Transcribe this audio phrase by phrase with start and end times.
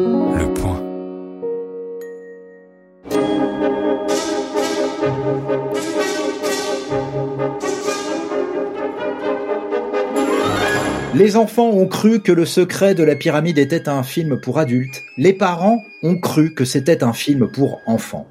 [0.00, 0.80] Le point.
[11.14, 15.02] Les enfants ont cru que Le secret de la pyramide était un film pour adultes.
[15.18, 18.26] Les parents ont cru que c'était un film pour enfants.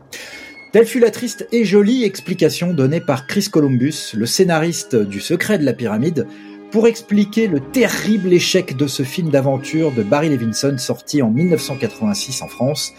[0.71, 5.57] Telle fut la triste et jolie explication donnée par Chris Columbus, le scénariste du secret
[5.59, 6.25] de la pyramide,
[6.71, 12.41] pour expliquer le terrible échec de ce film d'aventure de Barry Levinson sorti en 1986
[12.41, 12.93] en France,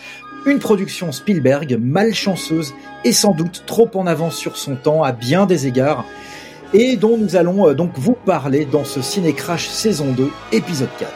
[0.47, 5.47] une production Spielberg malchanceuse et sans doute trop en avance sur son temps à bien
[5.47, 6.05] des égards,
[6.73, 10.89] et dont nous allons euh, donc vous parler dans ce Ciné Crash saison 2, épisode
[10.99, 11.11] 4.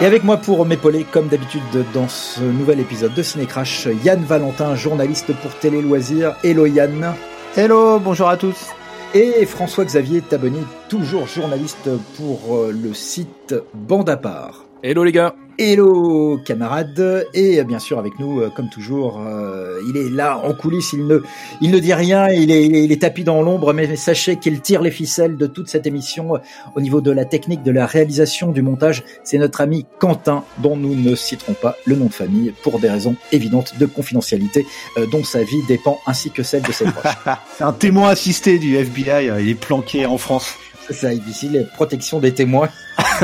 [0.00, 4.22] Et avec moi pour m'épauler, comme d'habitude dans ce nouvel épisode de Ciné Crash, Yann
[4.24, 6.34] Valentin, journaliste pour Télé Loisirs.
[6.42, 7.14] Hello Yann.
[7.56, 8.74] Hello, bonjour à tous.
[9.16, 14.63] Et François-Xavier Taboni, toujours journaliste pour euh, le site Bande à part.
[14.86, 15.34] Hello les gars.
[15.56, 20.52] Hello camarades et bien sûr avec nous euh, comme toujours euh, il est là en
[20.52, 21.22] coulisses il ne
[21.62, 24.82] il ne dit rien il est il est, tapis dans l'ombre mais sachez qu'il tire
[24.82, 26.38] les ficelles de toute cette émission euh,
[26.76, 30.76] au niveau de la technique de la réalisation du montage c'est notre ami Quentin dont
[30.76, 34.66] nous ne citerons pas le nom de famille pour des raisons évidentes de confidentialité
[35.10, 37.16] dont sa vie dépend ainsi que celle de ses proches.
[37.56, 40.58] c'est un témoin assisté du FBI il est planqué en France.
[40.86, 42.68] C'est ça, difficile, protection des témoins.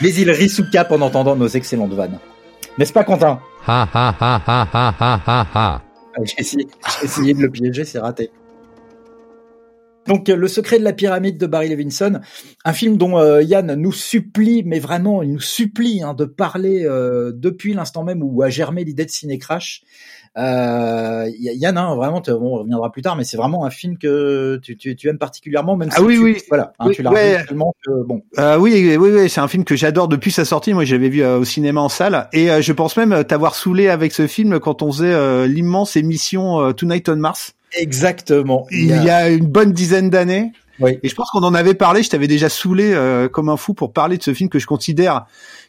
[0.00, 2.18] Mais il rit sous cap en entendant nos excellentes vannes.
[2.78, 3.40] N'est-ce pas, Quentin?
[3.66, 5.82] Ha ha ha ha ha ha ha ha.
[6.24, 6.66] J'ai essayé,
[7.02, 8.30] essayé de le piéger, c'est raté.
[10.06, 12.20] Donc, Le secret de la pyramide de Barry Levinson,
[12.64, 16.84] un film dont euh, Yann nous supplie, mais vraiment, il nous supplie hein, de parler
[16.84, 19.82] euh, depuis l'instant même où a germé l'idée de Ciné Crash.
[20.38, 24.76] Euh, Yann, hein, vraiment, on reviendra plus tard, mais c'est vraiment un film que tu,
[24.76, 27.42] tu, tu aimes particulièrement, même ah oui, oui, voilà, hein, tu l'as ouais.
[27.46, 28.22] tellement que bon.
[28.38, 30.74] Euh, oui, oui, oui, c'est un film que j'adore depuis sa sortie.
[30.74, 33.88] Moi, j'avais vu euh, au cinéma en salle, et euh, je pense même t'avoir saoulé
[33.88, 37.54] avec ce film quand on faisait euh, l'immense émission Tonight on Mars.
[37.72, 38.66] Exactement.
[38.70, 40.52] Il y a, il y a une bonne dizaine d'années.
[40.80, 40.98] Oui.
[41.02, 42.02] Et je pense qu'on en avait parlé.
[42.02, 42.94] Je t'avais déjà saoulé
[43.32, 45.26] comme un fou pour parler de ce film que je considère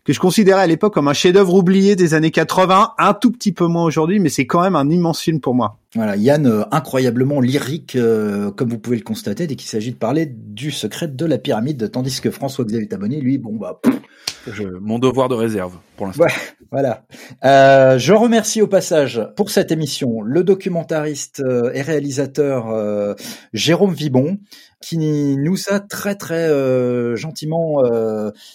[0.07, 3.51] que je considérais à l'époque comme un chef-d'œuvre oublié des années 80, un tout petit
[3.51, 5.79] peu moins aujourd'hui, mais c'est quand même un immense film pour moi.
[5.95, 9.97] Voilà, Yann, euh, incroyablement lyrique, euh, comme vous pouvez le constater, dès qu'il s'agit de
[9.97, 13.81] parler du secret de la pyramide, tandis que François-Xavier Tabonnet, lui, bon bah...
[14.51, 16.25] Je, mon devoir de réserve, pour l'instant.
[16.71, 17.05] voilà.
[17.43, 23.13] Euh, je remercie au passage pour cette émission le documentariste euh, et réalisateur euh,
[23.53, 24.37] Jérôme Vibon,
[24.81, 27.81] qui nous a très très euh, gentiment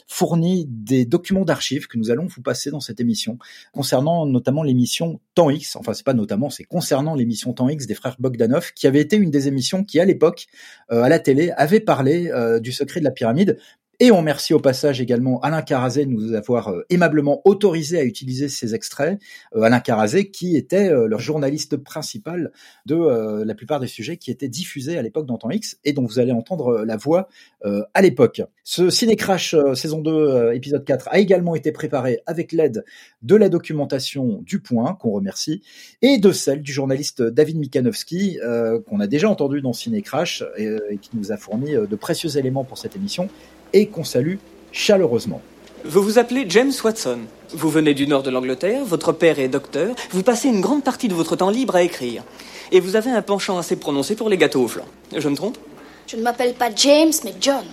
[0.06, 3.38] fourni des documents d'archives que nous allons vous passer dans cette émission
[3.72, 5.76] concernant notamment l'émission Temps X.
[5.76, 9.16] Enfin, c'est pas notamment, c'est concernant l'émission Temps X des frères Bogdanov, qui avait été
[9.16, 10.46] une des émissions qui à l'époque
[10.88, 13.58] à la télé avait parlé du secret de la pyramide,
[14.00, 18.04] et on remercie au passage également Alain Carazé de nous avoir euh, aimablement autorisé à
[18.04, 19.20] utiliser ces extraits.
[19.54, 22.52] Euh, Alain Carazé qui était euh, leur journaliste principal
[22.86, 26.04] de la plupart des sujets qui étaient diffusés à l'époque dans Temps X et dont
[26.04, 27.28] vous allez entendre la voix
[27.62, 28.42] à l'époque.
[28.64, 32.84] Ce Ciné Crash saison 2 épisode 4 a également été préparé avec l'aide
[33.22, 35.62] de la documentation du Point qu'on remercie
[36.02, 38.38] et de celle du journaliste David Mikanowski
[38.86, 42.64] qu'on a déjà entendu dans Ciné Crash et qui nous a fourni de précieux éléments
[42.64, 43.28] pour cette émission
[43.72, 44.36] et qu'on salue
[44.72, 45.40] chaleureusement.
[45.84, 47.20] Vous vous appelez James Watson.
[47.52, 51.08] Vous venez du nord de l'Angleterre, votre père est docteur, vous passez une grande partie
[51.08, 52.22] de votre temps libre à écrire.
[52.70, 54.84] Et vous avez un penchant assez prononcé pour les gâteaux au flan.
[55.14, 55.58] Je me trompe?
[56.06, 57.64] Je ne m'appelle pas James, mais John.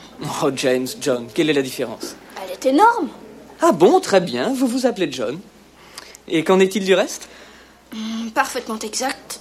[0.44, 2.16] Oh, James, John, quelle est la différence?
[2.44, 3.10] Elle est énorme.
[3.62, 5.40] Ah bon, très bien, vous vous appelez John.
[6.28, 7.28] Et qu'en est-il du reste?
[7.94, 9.40] Mmh, Parfaitement exact.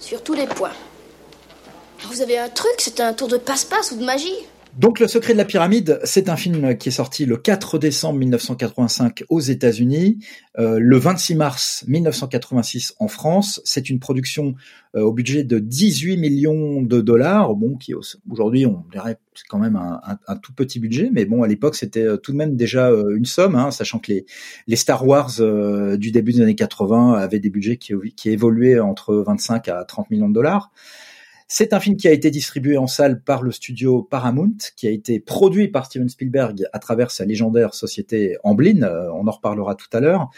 [0.00, 0.72] Sur tous les points.
[2.08, 4.46] Vous avez un truc, c'est un tour de passe-passe ou de magie?
[4.78, 8.18] Donc Le secret de la pyramide, c'est un film qui est sorti le 4 décembre
[8.18, 10.18] 1985 aux États-Unis,
[10.58, 13.60] euh, le 26 mars 1986 en France.
[13.64, 14.54] C'est une production
[14.96, 17.92] euh, au budget de 18 millions de dollars, bon qui
[18.30, 22.04] aujourd'hui on dirait c'est quand même un, tout petit budget, mais bon à l'époque c'était
[22.06, 24.26] euh, tout de même déjà euh, une somme, hein, sachant que les,
[24.66, 25.32] les Star Wars
[25.98, 30.10] du début des années 80 avaient des budgets qui, qui évoluaient entre 25 à 30
[30.10, 30.70] millions de dollars.
[31.48, 34.90] C'est un film qui a été distribué en salle par le studio Paramount, qui a
[34.90, 39.76] été produit par Steven Spielberg à travers sa légendaire société Amblin, euh, on en reparlera
[39.76, 40.28] tout à l'heure.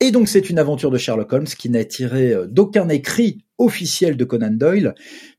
[0.00, 4.16] Et donc c'est une aventure de Sherlock Holmes qui n'a tiré euh, d'aucun écrit officiel
[4.16, 4.94] de Conan Doyle,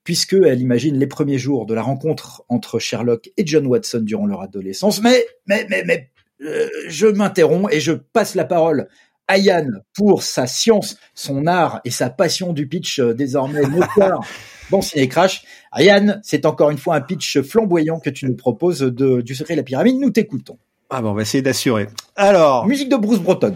[0.05, 4.41] puisqu'elle imagine les premiers jours de la rencontre entre Sherlock et John Watson durant leur
[4.41, 5.01] adolescence.
[5.01, 6.09] Mais, mais, mais, mais,
[6.41, 8.87] euh, je m'interromps et je passe la parole
[9.27, 14.21] à Yann pour sa science, son art et sa passion du pitch désormais notoire
[14.69, 15.43] Bon Ciné Crash.
[15.77, 19.53] Yann, c'est encore une fois un pitch flamboyant que tu nous proposes de, du secret
[19.53, 19.99] de la pyramide.
[19.99, 20.57] Nous t'écoutons.
[20.89, 21.87] Ah bon, on va essayer d'assurer.
[22.15, 22.65] Alors.
[22.65, 23.53] Musique de Bruce Breton.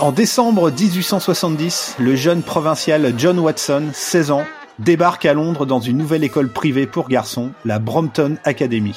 [0.00, 4.44] En décembre 1870, le jeune provincial John Watson, 16 ans,
[4.78, 8.96] débarque à Londres dans une nouvelle école privée pour garçons, la Brompton Academy.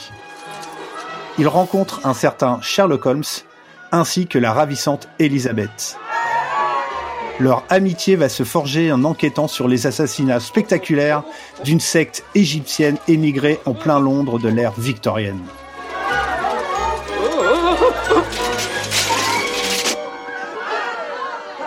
[1.38, 3.24] Il rencontre un certain Sherlock Holmes
[3.94, 5.98] ainsi que la ravissante Elizabeth.
[7.40, 11.24] Leur amitié va se forger en enquêtant sur les assassinats spectaculaires
[11.64, 15.40] d'une secte égyptienne émigrée en plein Londres de l'ère victorienne.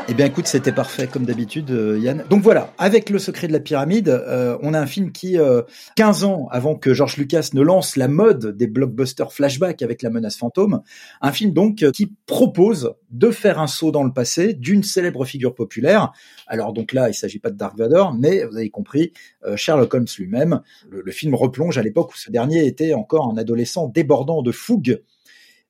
[0.08, 2.24] Eh bien, écoute, c'était parfait comme d'habitude, euh, Yann.
[2.30, 5.36] Donc voilà, avec Le Secret de la Pyramide, euh, on a un film qui,
[5.96, 10.02] 15 euh, ans avant que George Lucas ne lance la mode des blockbusters flashback avec
[10.02, 10.80] La Menace Fantôme,
[11.22, 15.56] un film donc qui propose de faire un saut dans le passé d'une célèbre figure
[15.56, 16.12] populaire.
[16.46, 19.12] Alors donc là, il s'agit pas de Dark Vador, mais vous avez compris,
[19.56, 20.60] Sherlock Holmes lui-même.
[20.88, 25.00] Le, film replonge à l'époque où ce dernier était encore un adolescent débordant de fougue
[25.00, 25.02] euh,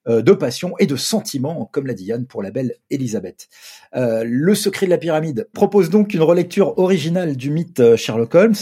[0.06, 3.48] de passion et de sentiments, comme l'a dit Yann pour la belle Elisabeth.
[3.94, 8.34] Euh, le secret de la pyramide propose donc une relecture originale du mythe euh, Sherlock
[8.34, 8.54] Holmes,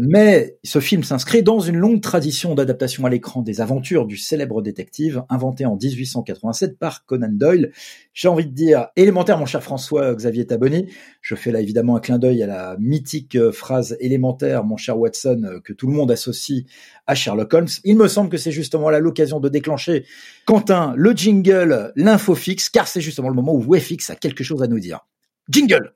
[0.00, 4.62] mais ce film s'inscrit dans une longue tradition d'adaptation à l'écran des aventures du célèbre
[4.62, 7.72] détective inventé en 1887 par Conan Doyle.
[8.12, 10.86] J'ai envie de dire élémentaire, mon cher François Xavier Taboni.
[11.20, 15.60] Je fais là évidemment un clin d'œil à la mythique phrase élémentaire, mon cher Watson,
[15.64, 16.64] que tout le monde associe
[17.06, 17.68] à Sherlock Holmes.
[17.84, 20.04] Il me semble que c'est justement là l'occasion de déclencher
[20.46, 24.62] Quentin, le jingle, l'info fixe, car c'est justement le moment où WFX a quelque chose
[24.62, 25.00] à nous dire.
[25.48, 25.92] Jingle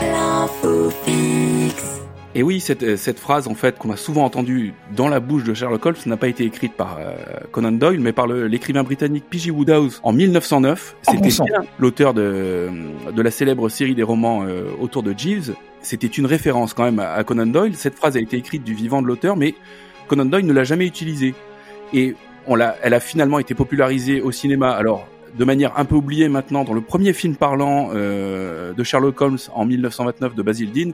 [0.00, 0.90] L'info
[2.34, 5.44] Et oui, cette, euh, cette phrase, en fait, qu'on a souvent entendue dans la bouche
[5.44, 7.14] de Sherlock Holmes, n'a pas été écrite par euh,
[7.52, 9.50] Conan Doyle, mais par l'écrivain britannique P.G.
[9.50, 10.96] Woodhouse en 1909.
[11.02, 11.28] C'était
[11.78, 12.68] l'auteur de,
[13.14, 16.98] de la célèbre série des romans euh, autour de Jeeves, c'était une référence quand même
[16.98, 17.74] à Conan Doyle.
[17.74, 19.54] Cette phrase a été écrite du vivant de l'auteur, mais
[20.08, 21.34] Conan Doyle ne l'a jamais utilisée.
[21.92, 22.14] Et
[22.46, 24.70] on elle a finalement été popularisée au cinéma.
[24.70, 25.06] Alors,
[25.36, 29.38] de manière un peu oubliée maintenant dans le premier film parlant euh, de Sherlock Holmes
[29.54, 30.90] en 1929 de Basil Dean,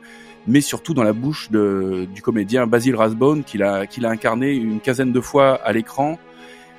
[0.46, 4.52] mais surtout dans la bouche de, du comédien Basil Rathbone qu'il a, qu'il a incarné
[4.52, 6.18] une quinzaine de fois à l'écran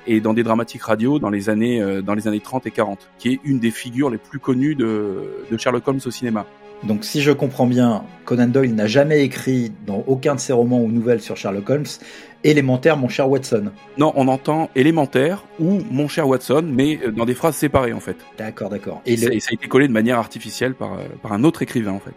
[0.06, 3.08] et dans des dramatiques radio dans les années euh, dans les années 30 et 40,
[3.18, 6.46] qui est une des figures les plus connues de, de Sherlock Holmes au cinéma.
[6.84, 10.80] Donc si je comprends bien, Conan Doyle n'a jamais écrit dans aucun de ses romans
[10.80, 11.86] ou nouvelles sur Sherlock Holmes
[12.44, 13.72] élémentaire mon cher Watson.
[13.96, 18.00] Non, on entend élémentaire ou mon cher Watson, mais euh, dans des phrases séparées en
[18.00, 18.16] fait.
[18.36, 19.02] D'accord, d'accord.
[19.06, 22.00] Et, ça, a été collé de manière artificielle par, euh, par un autre écrivain en
[22.00, 22.14] fait.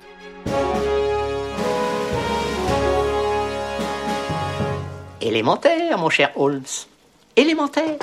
[5.22, 6.64] Élémentaire, mon cher Holmes.
[7.36, 7.98] Élémentaire.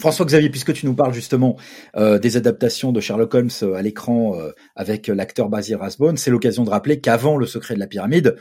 [0.00, 1.56] François-Xavier, puisque tu nous parles justement
[1.96, 6.30] euh, des adaptations de Sherlock Holmes euh, à l'écran euh, avec l'acteur Basil Rathbone, c'est
[6.30, 8.36] l'occasion de rappeler qu'avant Le Secret de la Pyramide,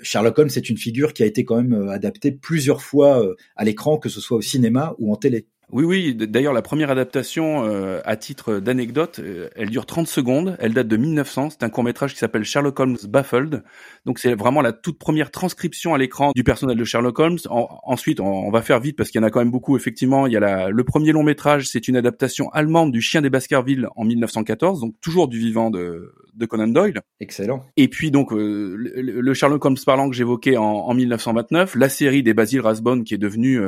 [0.00, 3.22] Sherlock Holmes est une figure qui a été quand même adaptée plusieurs fois
[3.56, 5.48] à l'écran, que ce soit au cinéma ou en télé.
[5.72, 6.14] Oui, oui.
[6.14, 10.56] D'ailleurs, la première adaptation, euh, à titre d'anecdote, euh, elle dure 30 secondes.
[10.60, 11.50] Elle date de 1900.
[11.50, 13.64] C'est un court métrage qui s'appelle Sherlock Holmes Baffled.
[14.04, 17.38] Donc, c'est vraiment la toute première transcription à l'écran du personnage de Sherlock Holmes.
[17.50, 19.76] ensuite, on, va faire vite parce qu'il y en a quand même beaucoup.
[19.76, 23.20] Effectivement, il y a la, le premier long métrage, c'est une adaptation allemande du Chien
[23.20, 27.00] des Baskerville en 1914, donc toujours du vivant de, de Conan Doyle.
[27.18, 27.64] Excellent.
[27.76, 32.22] Et puis donc euh, le, Sherlock Holmes parlant que j'évoquais en, en, 1929, la série
[32.22, 33.60] des Basil Rathbone qui est devenue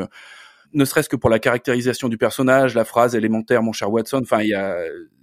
[0.75, 4.21] ne serait-ce que pour la caractérisation du personnage, la phrase élémentaire, mon cher Watson.
[4.23, 4.77] Enfin, il y a,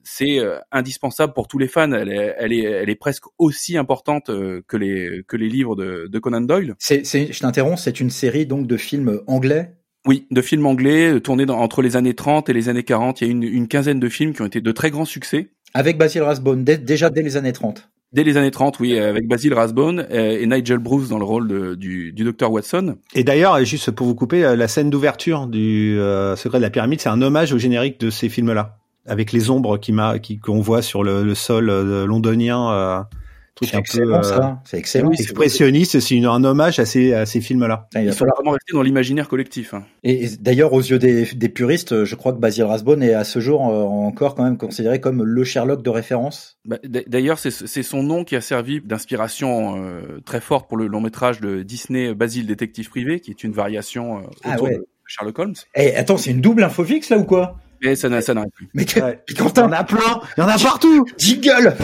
[0.03, 1.91] c'est euh, indispensable pour tous les fans.
[1.91, 5.75] Elle est, elle est, elle est presque aussi importante euh, que les que les livres
[5.75, 6.75] de, de Conan Doyle.
[6.79, 9.75] C'est, je t'interromps, c'est une série donc de films anglais?
[10.07, 13.21] Oui, de films anglais euh, tournés dans, entre les années 30 et les années 40.
[13.21, 15.49] Il y a une, une quinzaine de films qui ont été de très grands succès.
[15.73, 17.89] Avec Basil Rathbone, déjà dès les années 30.
[18.13, 22.13] Dès les années 30, oui, avec Basil Rathbone et Nigel Bruce dans le rôle du,
[22.13, 22.95] du docteur Watson.
[23.13, 26.69] Et d'ailleurs, juste pour vous couper, euh, la scène d'ouverture du euh, Secret de la
[26.69, 30.81] pyramide, c'est un hommage au générique de ces films-là, avec les ombres qui qu'on voit
[30.81, 33.24] sur le, le sol euh, londonien c'est
[33.61, 34.37] excellent, ça.
[34.37, 35.11] Euh, c'est excellent.
[35.11, 37.87] Expressionniste, c'est un hommage à ces, à ces films-là.
[37.95, 39.73] Il, faut vraiment rester dans l'imaginaire collectif.
[39.73, 39.83] Hein.
[40.03, 43.39] Et, d'ailleurs, aux yeux des, des, puristes, je crois que Basil Rathbone est à ce
[43.39, 46.57] jour euh, encore quand même considéré comme le Sherlock de référence.
[46.65, 51.01] Bah, d'ailleurs, c'est son nom qui a servi d'inspiration euh, très forte pour le long
[51.01, 55.55] métrage de Disney Basil Détective Privé, qui est une variation ah de Sherlock Holmes.
[55.75, 57.57] Eh, attends, c'est une double info fixe là ou quoi?
[57.81, 58.69] Mais ça n'arrête plus.
[58.73, 59.21] Mais ouais.
[59.37, 61.05] Quentin, il y en a plein, il y en a partout.
[61.17, 61.75] Jingle.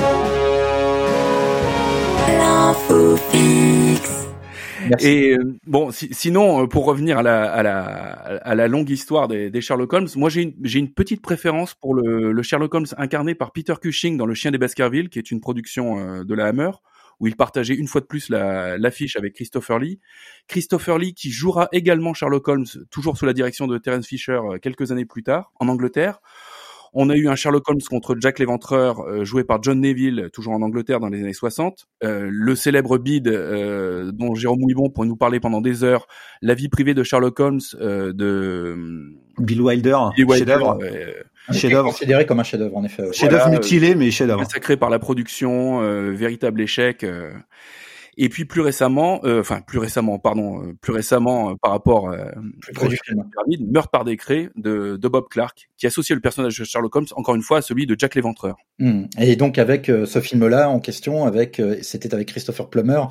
[4.99, 9.27] Et euh, bon, sinon, euh, pour revenir à la, à la, à la longue histoire
[9.27, 12.87] des, des Sherlock Holmes, moi j'ai une, une petite préférence pour le, le, Sherlock Holmes
[12.97, 16.33] incarné par Peter Cushing dans Le Chien des Baskerville, qui est une production euh, de
[16.33, 16.71] la Hammer,
[17.19, 19.99] où il partageait une fois de plus l'affiche avec Christopher Lee.
[20.47, 24.91] Christopher Lee qui jouera également Sherlock Holmes, toujours sous la direction de Terence Fisher quelques
[24.91, 26.19] années plus tard, en Angleterre.
[26.93, 30.53] On a eu un Sherlock Holmes contre Jack l'Éventreur, euh, joué par John Neville, toujours
[30.53, 31.87] en Angleterre dans les années 60.
[32.03, 36.07] Euh, le célèbre bid euh, dont Jérôme Ouibon pourrait nous parler pendant des heures,
[36.41, 38.75] la vie privée de Sherlock Holmes de
[39.39, 40.79] Bill Wilder, chef-d'œuvre.
[41.53, 43.03] chef Considéré comme un chef-d'œuvre, en effet.
[43.13, 44.41] Chef-d'œuvre mutilé, mais chef-d'œuvre.
[44.41, 45.79] Massacré par la production,
[46.11, 47.05] véritable échec.
[48.17, 52.09] Et puis plus récemment, euh, enfin plus récemment, pardon, euh, plus récemment euh, par rapport
[52.09, 52.25] euh,
[52.59, 53.23] plus du film.
[53.71, 57.35] meurtre par décret de, de, Bob Clark, qui associe le personnage de Sherlock Holmes encore
[57.35, 58.57] une fois à celui de Jack l'Éventreur.
[58.79, 59.05] Hmm.
[59.17, 63.01] Et donc avec ce film-là en question, avec c'était avec Christopher Plummer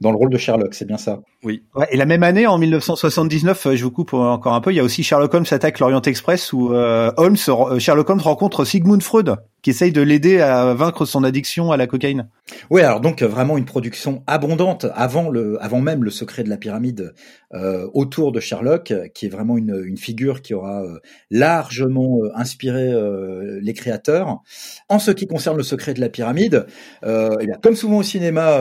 [0.00, 1.20] dans le rôle de Sherlock, c'est bien ça?
[1.42, 1.62] Oui.
[1.74, 4.80] Ouais, et la même année, en 1979, je vous coupe encore un peu, il y
[4.80, 7.36] a aussi Sherlock Holmes attaque l'Orient Express où Holmes,
[7.78, 11.86] Sherlock Holmes rencontre Sigmund Freud qui essaye de l'aider à vaincre son addiction à la
[11.86, 12.28] cocaïne.
[12.70, 16.56] Oui, alors donc vraiment une production abondante avant le, avant même le secret de la
[16.56, 17.14] pyramide
[17.52, 20.98] euh, autour de Sherlock, qui est vraiment une, une figure qui aura euh,
[21.30, 24.40] largement euh, inspiré euh, les créateurs.
[24.88, 26.66] En ce qui concerne le secret de la pyramide,
[27.04, 28.60] euh, eh bien, comme souvent au cinéma,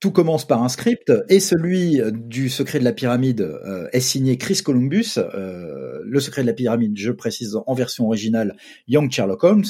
[0.00, 1.81] tout commence par un script et celui
[2.12, 3.58] du secret de la pyramide
[3.92, 5.16] est signé Chris Columbus.
[5.16, 8.56] le secret de la pyramide, je précise en version originale,
[8.88, 9.64] Young Sherlock Holmes.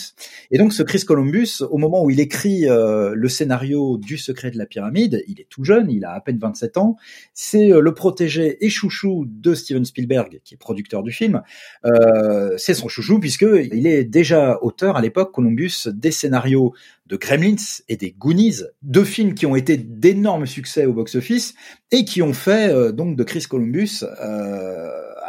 [0.51, 4.51] Et donc ce Chris Columbus, au moment où il écrit euh, le scénario du secret
[4.51, 6.97] de la pyramide, il est tout jeune, il a à peine 27 ans,
[7.35, 11.43] c'est euh, le protégé et chouchou de Steven Spielberg, qui est producteur du film.
[11.85, 16.75] Euh, c'est son chouchou puisque il est déjà auteur à l'époque, Columbus, des scénarios
[17.13, 21.55] de Gremlins et des Goonies, deux films qui ont été d'énormes succès au box-office
[21.91, 24.03] et qui ont fait donc de Chris Columbus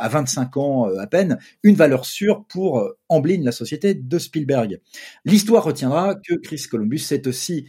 [0.04, 4.20] à 25 ans euh, à peine, une valeur sûre pour euh, Amblin, la société de
[4.20, 4.80] Spielberg.
[5.26, 7.68] L'histoire retiendra que Chris Columbus c'est aussi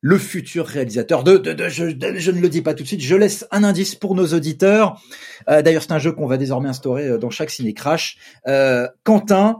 [0.00, 1.84] le futur réalisateur de, de, je,
[2.30, 5.02] ne le dis pas tout de suite, je laisse un indice pour nos auditeurs.
[5.48, 8.16] Euh, d'ailleurs, c'est un jeu qu'on va désormais instaurer dans chaque ciné crash.
[9.02, 9.56] Quentin,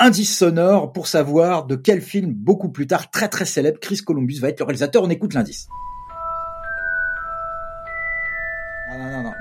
[0.00, 4.38] indice sonore pour savoir de quel film beaucoup plus tard, très très célèbre, Chris Columbus
[4.40, 5.02] va être le réalisateur.
[5.04, 5.68] On écoute l'indice.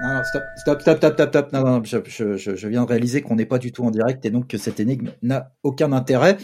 [0.01, 1.53] non, non, stop, stop, stop, stop, stop, stop.
[1.53, 4.25] Non, non, je, je, je viens de réaliser qu'on n'est pas du tout en direct
[4.25, 6.37] et donc que cette énigme n'a aucun intérêt.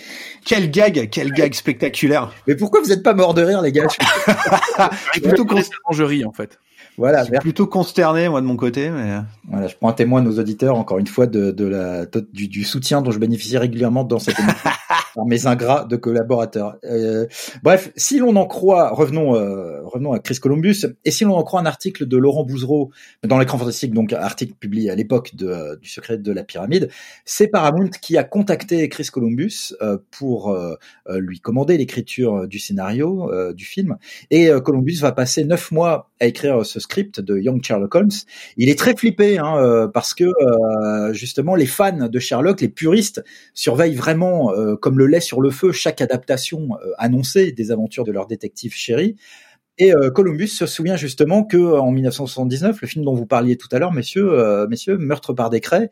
[0.46, 2.34] Quel gag, quel gag spectaculaire.
[2.48, 3.88] Mais pourquoi vous n'êtes pas mort de rire, les gars?
[5.14, 5.46] Je plutôt
[6.26, 6.60] en fait.
[6.98, 10.22] Voilà, je suis plutôt consterné moi de mon côté, mais voilà, je prends un témoin
[10.22, 14.04] nos auditeurs encore une fois de, de la du, du soutien dont je bénéficie régulièrement
[14.04, 14.70] dans cette émission.
[15.16, 16.78] par mes ingrats de collaborateurs.
[16.84, 17.26] Euh,
[17.64, 21.44] bref, si l'on en croit, revenons, euh, revenons à Chris Columbus, et si l'on en
[21.44, 22.92] croit un article de Laurent Bouzereau
[23.24, 26.90] dans l'écran fantastique, donc article publié à l'époque euh, du secret de la pyramide,
[27.24, 30.76] c'est Paramount qui a contacté Chris Columbus euh, pour euh,
[31.10, 33.98] lui commander l'écriture du scénario du film,
[34.32, 38.10] et Columbus va passer neuf mois à écrire ce script de Young Sherlock Holmes.
[38.58, 40.26] Il est très flippé hein, parce que
[41.14, 45.72] justement les fans de Sherlock, les puristes, surveillent vraiment comme le lait sur le feu
[45.72, 49.16] chaque adaptation euh, annoncée des aventures de leur détective chéri.
[49.78, 53.68] Et euh, Columbus se souvient justement que en 1979, le film dont vous parliez tout
[53.72, 55.90] à l'heure, messieurs, euh, messieurs, Meurtre par décret,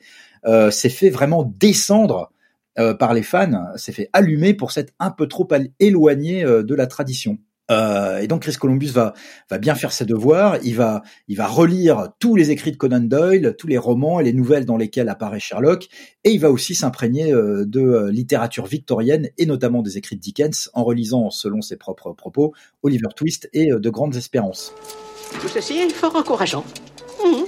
[0.71, 2.29] s'est fait vraiment descendre
[2.75, 5.47] par les fans, s'est fait allumer pour s'être un peu trop
[5.79, 7.37] éloigné de la tradition.
[7.71, 9.13] Euh, et donc Chris Columbus va
[9.49, 10.57] va bien faire ses devoirs.
[10.63, 14.23] Il va il va relire tous les écrits de Conan Doyle, tous les romans et
[14.23, 15.87] les nouvelles dans lesquelles apparaît Sherlock,
[16.23, 20.21] et il va aussi s'imprégner euh, de euh, littérature victorienne et notamment des écrits de
[20.21, 24.73] Dickens en relisant, selon ses propres propos, Oliver Twist et De Grandes Espérances.
[25.41, 26.65] Tout ceci est fort encourageant.
[27.23, 27.43] Mmh.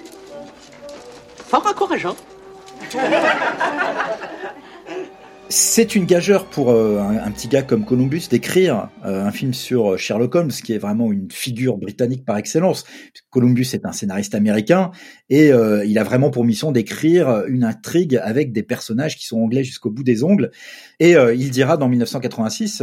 [1.36, 2.15] Fort encourageant.
[5.47, 9.93] C'est une gageure pour euh, un, petit gars comme Columbus d'écrire euh, un film sur
[9.93, 12.83] euh, Sherlock Holmes, qui est vraiment une figure britannique par excellence.
[13.29, 14.89] Columbus est un scénariste américain
[15.29, 19.63] et il a vraiment pour mission d'écrire une intrigue avec des personnages qui sont anglais
[19.63, 20.51] jusqu'au bout des ongles.
[20.99, 22.81] Et il dira dans 1986,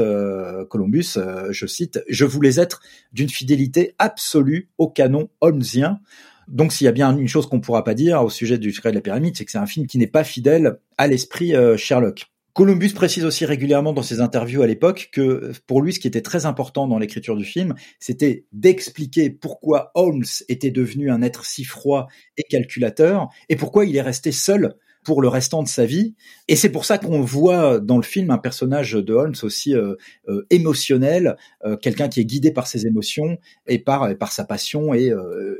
[0.68, 1.18] Columbus,
[1.50, 2.80] je cite, je voulais être
[3.12, 6.00] d'une fidélité absolue au canon holmesien.
[6.48, 8.90] Donc s'il y a bien une chose qu'on pourra pas dire au sujet du secret
[8.90, 12.31] de la pyramide, c'est que c'est un film qui n'est pas fidèle à l'esprit Sherlock.
[12.54, 16.20] Columbus précise aussi régulièrement dans ses interviews à l'époque que pour lui, ce qui était
[16.20, 21.64] très important dans l'écriture du film, c'était d'expliquer pourquoi Holmes était devenu un être si
[21.64, 26.14] froid et calculateur et pourquoi il est resté seul pour le restant de sa vie.
[26.48, 29.94] Et c'est pour ça qu'on voit dans le film un personnage de Holmes aussi euh,
[30.28, 34.94] euh, émotionnel, euh, quelqu'un qui est guidé par ses émotions et par par sa passion
[34.94, 35.12] et,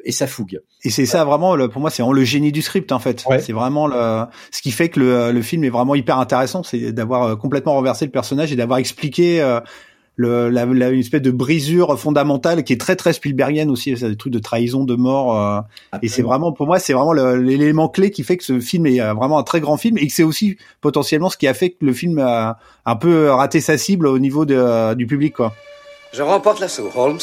[0.05, 0.61] et sa fougue.
[0.85, 3.25] Et c'est ça vraiment, le, pour moi, c'est le génie du script en fait.
[3.41, 6.93] C'est vraiment le, ce qui fait que le, le film est vraiment hyper intéressant, c'est
[6.93, 9.41] d'avoir complètement renversé le personnage et d'avoir expliqué
[10.17, 14.09] le, la, la, une espèce de brisure fondamentale qui est très très Spielbergienne aussi, c'est
[14.09, 15.41] des trucs de trahison, de mort.
[15.41, 15.61] Euh,
[16.03, 19.01] et c'est vraiment, pour moi, c'est vraiment l'élément clé qui fait que ce film est
[19.01, 21.71] euh, vraiment un très grand film et que c'est aussi potentiellement ce qui a fait
[21.71, 25.35] que le film a un peu raté sa cible au niveau de, euh, du public,
[25.35, 25.55] quoi.
[26.13, 27.21] Je remporte l'assaut, Holmes.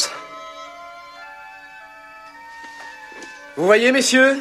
[3.56, 4.38] Vous voyez, messieurs?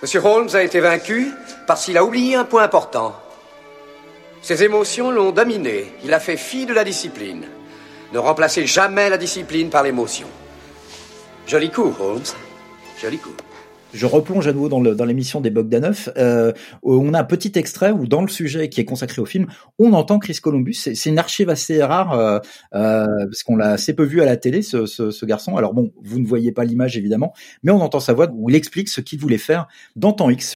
[0.00, 1.32] Monsieur Holmes a été vaincu
[1.66, 3.14] parce qu'il a oublié un point important.
[4.42, 5.92] Ses émotions l'ont dominé.
[6.04, 7.46] Il a fait fi de la discipline.
[8.12, 10.28] Ne remplacez jamais la discipline par l'émotion.
[11.46, 12.22] Joli coup, Holmes.
[13.00, 13.34] Joli coup.
[13.94, 16.12] Je replonge à nouveau dans l'émission des Bogdanov.
[16.18, 16.52] Euh,
[16.82, 19.46] on a un petit extrait où, dans le sujet qui est consacré au film,
[19.78, 20.74] on entend Chris Columbus.
[20.74, 22.38] C'est une archive assez rare euh,
[22.74, 25.56] euh, parce qu'on l'a assez peu vu à la télé, ce, ce, ce, garçon.
[25.56, 28.56] Alors bon, vous ne voyez pas l'image évidemment, mais on entend sa voix où il
[28.56, 29.66] explique ce qu'il voulait faire
[29.96, 30.54] dans Temps X.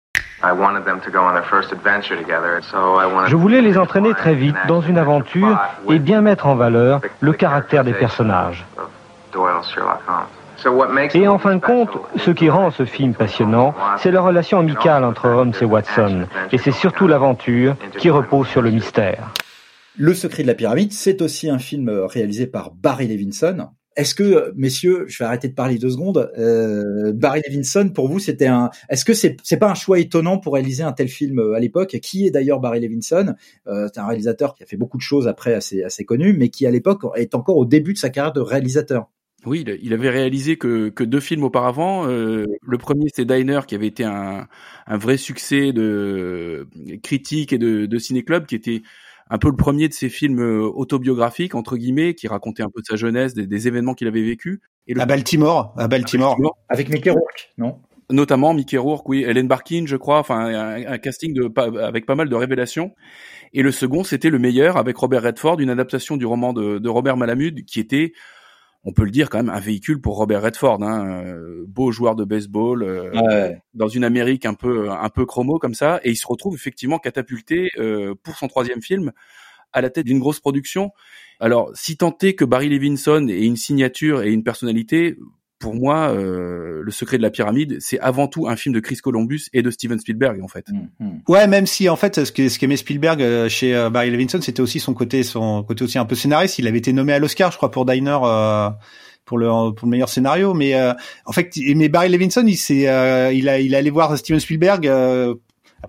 [3.29, 5.59] Je voulais les entraîner très vite dans une aventure
[5.89, 8.67] et bien mettre en valeur le caractère des personnages.
[11.14, 15.04] Et en fin de compte, ce qui rend ce film passionnant, c'est la relation amicale
[15.04, 16.26] entre Holmes et Watson.
[16.52, 19.33] Et c'est surtout l'aventure qui repose sur le mystère.
[19.97, 24.52] Le secret de la pyramide, c'est aussi un film réalisé par Barry Levinson, est-ce que,
[24.57, 26.31] messieurs, je vais arrêter de parler deux secondes.
[26.38, 28.71] Euh, Barry Levinson, pour vous, c'était un.
[28.88, 31.99] Est-ce que c'est pas un choix étonnant pour réaliser un tel film euh, à l'époque?
[32.02, 33.35] Qui est d'ailleurs Barry Levinson?
[33.66, 36.49] Euh, C'est un réalisateur qui a fait beaucoup de choses après assez assez connu, mais
[36.49, 39.11] qui à l'époque est encore au début de sa carrière de réalisateur.
[39.45, 42.07] Oui, il avait réalisé que, que deux films auparavant.
[42.07, 44.47] Euh, le premier, c'était Diner, qui avait été un,
[44.87, 46.69] un vrai succès de
[47.03, 48.83] critique et de, de ciné-club, qui était
[49.33, 52.83] un peu le premier de ces films euh, autobiographiques entre guillemets qui racontait un peu
[52.83, 54.61] de sa jeunesse, des, événements qu'il avait vécu.
[54.87, 57.79] Et à Baltimore, à Baltimore, avec Mickey Rourke, non?
[58.11, 62.29] Notamment Mickey Rourke, oui, Ellen Barkin, je crois, enfin un, casting de, avec pas mal
[62.29, 62.93] de révélations.
[63.55, 66.89] Et le second, c'était le meilleur avec Robert Redford, une adaptation du roman de, de
[66.91, 68.13] Robert Malamud qui était
[68.85, 72.17] on peut le dire quand même un véhicule pour Robert Redford, hein, euh, beau joueur
[72.17, 76.17] de baseball euh, dans une Amérique un peu un peu chromo comme ça, et il
[76.17, 79.12] se retrouve effectivement catapulté euh, pour son troisième film
[79.73, 80.90] à la tête d'une grosse production.
[81.40, 85.16] Alors, si tant est que Barry Levinson ait une signature et une personnalité,
[85.62, 88.96] pour moi, euh, Le secret de la pyramide, c'est avant tout un film de Chris
[88.96, 90.66] Columbus et de Steven Spielberg en fait.
[90.68, 91.20] Mm, mm.
[91.29, 94.61] Ouais, même si en fait, ce ce qu'aimait Spielberg euh, chez euh, Barry Levinson, c'était
[94.61, 96.59] aussi son côté, son côté aussi un peu scénariste.
[96.59, 98.18] Il avait été nommé à l'Oscar, je crois, pour Diner.
[99.25, 100.75] pour le pour le meilleur scénario mais
[101.27, 102.88] en fait mais Barry Levinson il s'est
[103.33, 104.85] il a il allé voir Steven Spielberg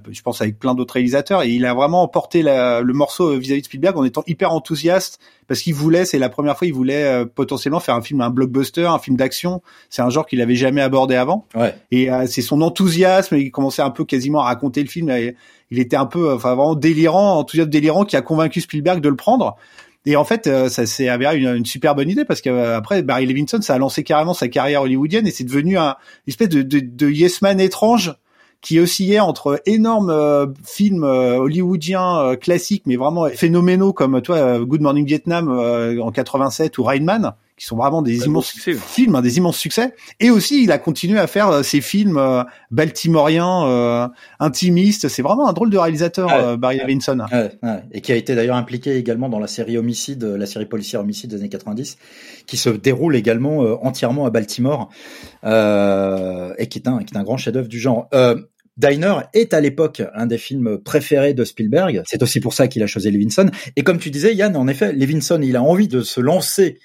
[0.10, 3.66] je pense avec plein d'autres réalisateurs, et il a vraiment emporté le morceau vis-à-vis de
[3.66, 7.26] Spielberg en étant hyper enthousiaste parce qu'il voulait, c'est la première fois, il voulait euh,
[7.26, 9.62] potentiellement faire un film, un blockbuster, un film d'action.
[9.90, 11.46] C'est un genre qu'il avait jamais abordé avant.
[11.56, 11.76] Ouais.
[11.92, 15.12] Et euh, c'est son enthousiasme, il commençait un peu quasiment à raconter le film.
[15.72, 19.16] il était un peu, enfin vraiment délirant, enthousiaste délirant, qui a convaincu Spielberg de le
[19.16, 19.56] prendre.
[20.06, 23.26] Et en fait, euh, ça s'est avéré une, une, super bonne idée parce qu'après Barry
[23.26, 25.96] Levinson, ça a lancé carrément sa carrière hollywoodienne et c'est devenu un
[26.28, 28.14] une espèce de, de, de yes man étrange
[28.64, 34.60] qui oscillait entre énormes euh, films euh, hollywoodiens euh, classiques, mais vraiment phénoménaux comme toi,
[34.60, 39.22] Good Morning Vietnam en 87 ou Rain Man, qui sont vraiment des immenses films, hein,
[39.22, 39.94] des immenses succès.
[40.22, 45.10] Et aussi, il a continué à faire ces films baltimoriens, intimistes.
[45.10, 47.26] C'est vraiment un drôle de réalisateur, Barry Levinson.
[47.92, 51.30] Et qui a été d'ailleurs impliqué également dans la série Homicide, la série policière Homicide
[51.32, 51.98] des années 90,
[52.48, 54.90] qui se déroule également entièrement à Baltimore,
[55.44, 58.08] et qui est un, qui est un grand chef-d'œuvre du genre.
[58.78, 62.02] Diner est à l'époque un des films préférés de Spielberg.
[62.06, 63.50] C'est aussi pour ça qu'il a choisi Levinson.
[63.76, 66.80] Et comme tu disais, Yann, en effet, Levinson, il a envie de se lancer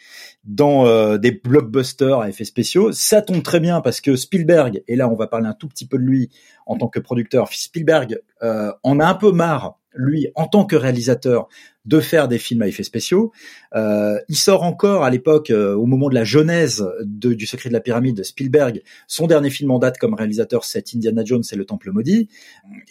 [0.45, 2.93] dans euh, des blockbusters à effets spéciaux.
[2.93, 5.87] Ça tombe très bien parce que Spielberg, et là on va parler un tout petit
[5.87, 6.31] peu de lui
[6.67, 10.77] en tant que producteur, Spielberg euh, en a un peu marre, lui, en tant que
[10.77, 11.49] réalisateur,
[11.89, 13.33] de faire des films à effets spéciaux.
[13.75, 17.71] Euh, il sort encore à l'époque, euh, au moment de la genèse de, du Secret
[17.71, 21.45] de la Pyramide, de Spielberg, son dernier film en date comme réalisateur, c'est Indiana Jones
[21.51, 22.29] et le Temple maudit.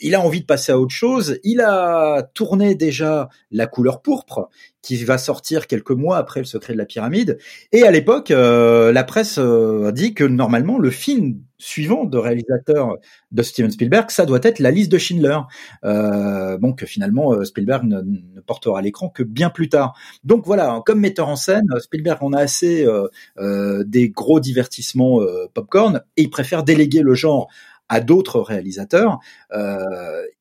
[0.02, 1.40] Il a envie de passer à autre chose.
[1.44, 4.50] Il a tourné déjà La couleur pourpre,
[4.82, 7.38] qui va sortir quelques mois après le Secret de la Pyramide.
[7.72, 12.98] Et à l'époque, euh, la presse a dit que normalement le film suivant de réalisateur
[13.32, 15.40] de Steven Spielberg, ça doit être la liste de Schindler.
[15.84, 18.02] Euh, bon, que finalement Spielberg ne,
[18.46, 19.96] portera l'écran que bien plus tard.
[20.24, 25.22] Donc voilà, comme metteur en scène, Spielberg on a assez euh, euh, des gros divertissements
[25.22, 27.50] euh, popcorn et il préfère déléguer le genre
[27.90, 29.20] à d'autres réalisateurs.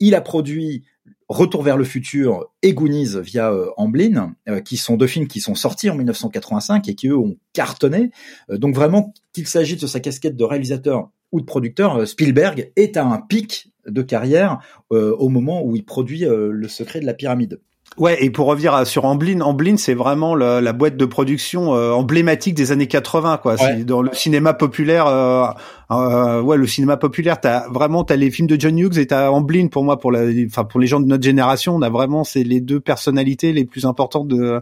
[0.00, 0.82] il a produit
[1.28, 5.90] Retour vers le futur et Goonies via Amblin, qui sont deux films qui sont sortis
[5.90, 8.10] en 1985 et qui eux ont cartonné.
[8.48, 13.04] donc vraiment, qu'il s'agisse de sa casquette de réalisateur ou de producteur, Spielberg est à
[13.04, 14.60] un pic de carrière
[14.90, 17.60] au moment où il produit Le secret de la pyramide.
[17.98, 22.54] Ouais, et pour revenir sur Amblin, Amblin c'est vraiment la boîte de production euh, emblématique
[22.54, 23.56] des années 80 quoi.
[23.86, 25.46] Dans le cinéma populaire, euh,
[25.90, 29.30] euh, ouais, le cinéma populaire, t'as vraiment t'as les films de John Hughes et t'as
[29.30, 32.22] Amblin pour moi pour la, enfin pour les gens de notre génération, on a vraiment
[32.22, 34.60] c'est les deux personnalités les plus importantes de,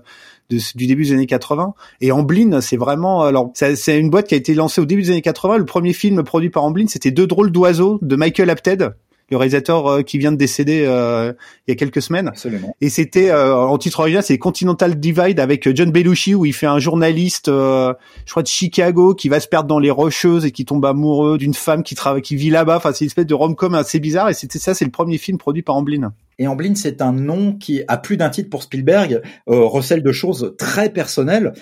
[0.49, 1.75] du début des années 80.
[2.03, 5.11] Et Amblin, c'est vraiment alors c'est une boîte qui a été lancée au début des
[5.11, 5.59] années 80.
[5.59, 8.95] Le premier film produit par Amblin, c'était Deux drôles d'oiseaux de Michael Apted
[9.31, 11.33] le réalisateur euh, qui vient de décéder euh,
[11.67, 12.29] il y a quelques semaines.
[12.29, 12.75] Absolument.
[12.81, 16.67] Et c'était euh, en titre original, c'est Continental Divide avec John Belushi où il fait
[16.67, 17.95] un journaliste, je
[18.31, 21.55] crois de Chicago, qui va se perdre dans les rocheuses et qui tombe amoureux d'une
[21.55, 22.77] femme qui travaille, qui vit là-bas.
[22.77, 24.29] Enfin, c'est une espèce de rom-com assez bizarre.
[24.29, 26.13] Et c'était ça, c'est le premier film produit par Amblin.
[26.39, 30.55] Et Amblin, c'est un nom qui a plus d'un titre pour Spielberg, recèle de choses
[30.59, 31.53] très personnelles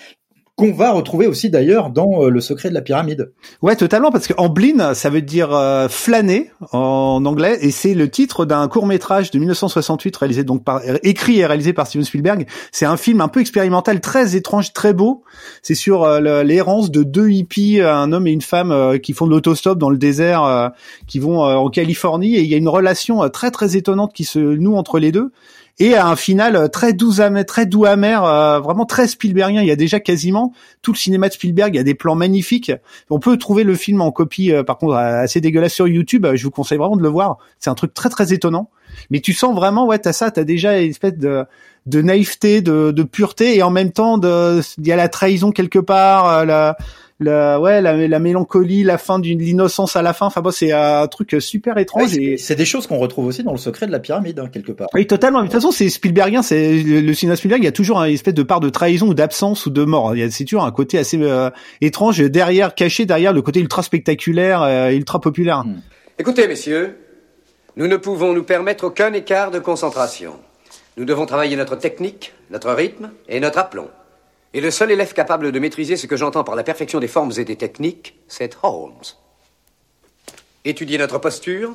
[0.62, 3.32] qu'on va retrouver aussi d'ailleurs dans euh, Le secret de la pyramide.
[3.62, 8.08] Ouais, totalement, parce que Amblin, ça veut dire euh, flâner en anglais, et c'est le
[8.08, 12.46] titre d'un court métrage de 1968 réalisé donc par écrit et réalisé par Steven Spielberg.
[12.70, 15.24] C'est un film un peu expérimental, très étrange, très beau.
[15.62, 19.32] C'est sur euh, l'errance de deux hippies, un homme et une femme qui font de
[19.32, 20.72] l'autostop dans le désert,
[21.08, 24.38] qui vont en Californie, et il y a une relation très très étonnante qui se
[24.38, 25.32] noue entre les deux
[25.78, 29.62] et un final très doux amer, très doux amer, euh, vraiment très Spielbergien.
[29.62, 31.74] Il y a déjà quasiment tout le cinéma de Spielberg.
[31.74, 32.72] Il y a des plans magnifiques.
[33.10, 36.26] On peut trouver le film en copie, euh, par contre assez dégueulasse sur YouTube.
[36.34, 37.38] Je vous conseille vraiment de le voir.
[37.58, 38.70] C'est un truc très très étonnant.
[39.10, 41.44] Mais tu sens vraiment, ouais, t'as ça, t'as déjà une espèce de
[41.86, 45.78] de naïveté, de, de pureté, et en même temps, il y a la trahison quelque
[45.80, 46.76] part, euh, la,
[47.22, 50.26] la ouais la, la mélancolie, la fin d'une l'innocence à la fin.
[50.26, 52.10] Enfin bon, c'est un truc super étrange.
[52.38, 54.88] c'est des choses qu'on retrouve aussi dans le secret de la pyramide hein, quelque part.
[54.94, 55.40] Oui, totalement.
[55.40, 56.42] De toute façon, c'est Spielbergien.
[56.42, 57.62] C'est le, cinéma Spielberg.
[57.62, 60.14] Il y a toujours une espèce de part de trahison ou d'absence ou de mort.
[60.14, 63.60] Il y a c'est toujours un côté assez euh, étrange derrière, caché derrière le côté
[63.60, 65.64] ultra spectaculaire, euh, ultra populaire.
[65.64, 65.80] Hmm.
[66.18, 66.96] Écoutez, messieurs,
[67.76, 70.34] nous ne pouvons nous permettre aucun écart de concentration.
[70.96, 73.88] Nous devons travailler notre technique, notre rythme et notre aplomb.
[74.54, 77.32] Et le seul élève capable de maîtriser ce que j'entends par la perfection des formes
[77.38, 78.92] et des techniques, c'est Holmes.
[80.64, 81.74] Étudier notre posture,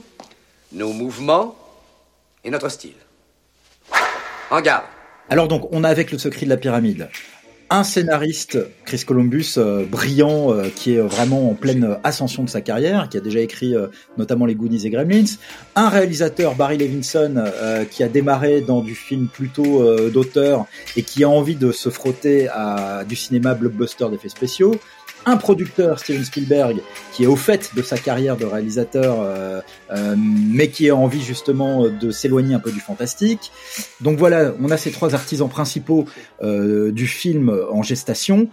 [0.72, 1.56] nos mouvements
[2.44, 2.96] et notre style.
[4.52, 4.86] En garde.
[5.30, 7.10] Alors donc, on a avec le secret de la pyramide
[7.70, 12.62] un scénariste, Chris Columbus, euh, brillant, euh, qui est vraiment en pleine ascension de sa
[12.62, 15.26] carrière, qui a déjà écrit euh, notamment les Goonies et Gremlins,
[15.76, 17.44] un réalisateur, Barry Levinson,
[17.92, 22.48] qui a démarré dans du film plutôt d'auteur et qui a envie de se frotter
[22.50, 24.76] à du cinéma blockbuster d'effets spéciaux,
[25.28, 26.78] un producteur, Steven Spielberg,
[27.12, 29.60] qui est au fait de sa carrière de réalisateur, euh,
[29.92, 33.52] euh, mais qui a envie justement de s'éloigner un peu du fantastique.
[34.00, 36.06] Donc voilà, on a ces trois artisans principaux
[36.42, 38.48] euh, du film en gestation.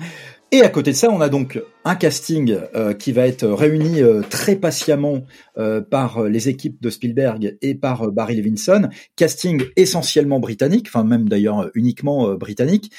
[0.52, 4.02] Et à côté de ça, on a donc un casting euh, qui va être réuni
[4.02, 5.24] euh, très patiemment
[5.58, 11.28] euh, par les équipes de Spielberg et par Barry Levinson, casting essentiellement britannique, enfin même
[11.28, 12.92] d'ailleurs uniquement britannique,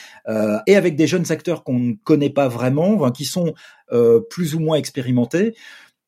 [0.68, 3.54] et avec des jeunes acteurs qu'on ne connaît pas vraiment, qui sont
[4.30, 5.56] plus ou moins expérimentés.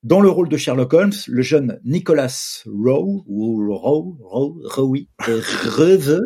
[0.04, 6.22] Dans le rôle de Sherlock Holmes, le jeune Nicholas Rowe, ou Rowe, Rowe, Rowe, Reve,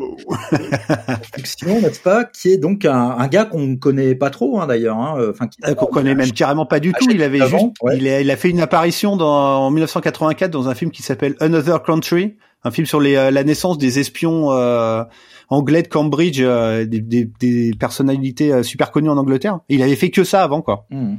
[1.81, 5.15] n'est-ce pas, qui est donc un, gars qu'on ne connaît pas trop, hein, d'ailleurs, hein,
[5.17, 7.09] euh, enfin, euh, qu'on connaît même carrément pas du tout.
[7.09, 10.75] Il avait juste, il, a, il, a, fait une apparition dans, en 1984 dans un
[10.75, 15.03] film qui s'appelle Another Country, un film sur les, euh, la naissance des espions euh,
[15.51, 19.59] anglais de Cambridge, euh, des, des, des, personnalités super connues en Angleterre.
[19.69, 20.87] il avait fait que ça avant, quoi.
[20.89, 21.15] Mmh.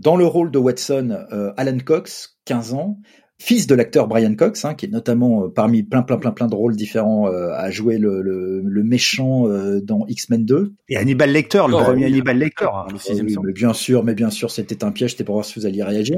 [0.00, 2.98] Dans le rôle de Watson, Alan Cox, 15 ans,
[3.38, 6.46] fils de l'acteur Brian Cox, hein, qui est notamment euh, parmi plein plein plein plein
[6.46, 10.72] de rôles différents euh, à jouer le, le, le méchant euh, dans X-Men 2.
[10.88, 14.14] Et Hannibal Lecter, le oh, premier Hannibal Lecter, hein, le sixième mais bien sûr, mais
[14.14, 16.16] bien sûr, c'était un piège, c'était pour voir si vous alliez réagir.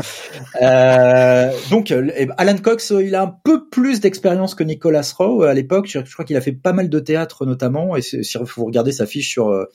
[0.62, 1.94] euh, donc,
[2.36, 5.86] Alan Cox, il a un peu plus d'expérience que Nicolas Rowe à l'époque.
[5.88, 8.20] Je, crois qu'il a fait pas mal de théâtre notamment, et si
[8.56, 9.66] vous regardez sa fiche sur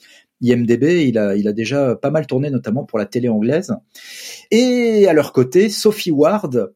[0.44, 3.74] IMDB, il a, il a déjà pas mal tourné, notamment pour la télé anglaise.
[4.50, 6.72] Et à leur côté, Sophie Ward,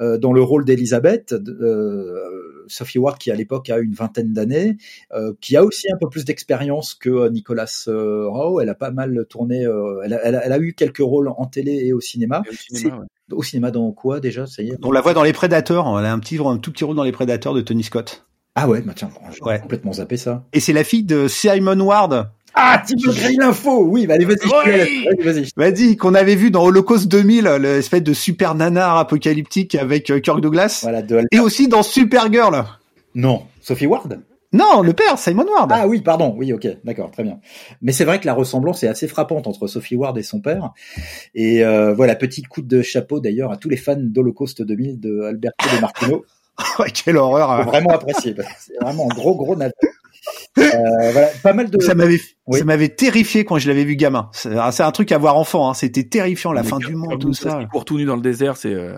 [0.00, 4.78] euh, dans le rôle d'Elisabeth, euh, Sophie Ward qui à l'époque a une vingtaine d'années,
[5.12, 8.60] euh, qui a aussi un peu plus d'expérience que Nicolas Rowe.
[8.60, 9.66] Elle a pas mal tourné,
[10.04, 12.42] elle a, elle, a, eu quelques rôles en télé et au cinéma.
[13.30, 14.78] au, cinéma dans quoi déjà ça y est?
[14.82, 15.98] On la voit dans Les Prédateurs.
[15.98, 18.26] Elle a un petit, un tout petit rôle dans Les Prédateurs de Tony Scott.
[18.54, 19.60] Ah ouais, bah tiens, j'ai ouais.
[19.60, 20.44] complètement zappé ça.
[20.52, 24.24] Et c'est la fille de Simon Ward, ah, tu peux créer l'info Oui, bah allez,
[24.24, 25.48] vas-y, vas-y.
[25.56, 30.40] Vas-y, qu'on avait vu dans Holocaust 2000, l'espèce de super nanar apocalyptique avec euh, Kirk
[30.40, 30.80] Douglas.
[30.82, 32.64] Voilà, Et aussi dans Supergirl.
[33.14, 34.20] Non, Sophie Ward?
[34.52, 35.70] Non, le père, Simon Ward.
[35.72, 36.34] Ah oui, pardon.
[36.36, 37.40] Oui, ok, d'accord, très bien.
[37.80, 40.72] Mais c'est vrai que la ressemblance est assez frappante entre Sophie Ward et son père.
[41.34, 45.22] Et euh, voilà, petit coup de chapeau d'ailleurs à tous les fans d'Holocaust 2000 de
[45.22, 46.24] Alberto De Martino.
[47.04, 47.50] quelle horreur.
[47.50, 47.62] Hein.
[47.62, 48.34] Vraiment apprécié.
[48.58, 49.72] C'est vraiment un gros, gros navet.
[50.56, 51.80] Voilà, pas mal de.
[51.80, 52.18] Ça m'avait,
[52.50, 54.30] ça m'avait terrifié quand je l'avais vu gamin.
[54.32, 55.70] C'est un truc à voir enfant.
[55.70, 55.74] Hein.
[55.74, 57.60] C'était terrifiant, la fin du monde, tout ça.
[57.70, 58.74] Pour tout nu dans le désert, c'est.
[58.74, 58.96] Euh,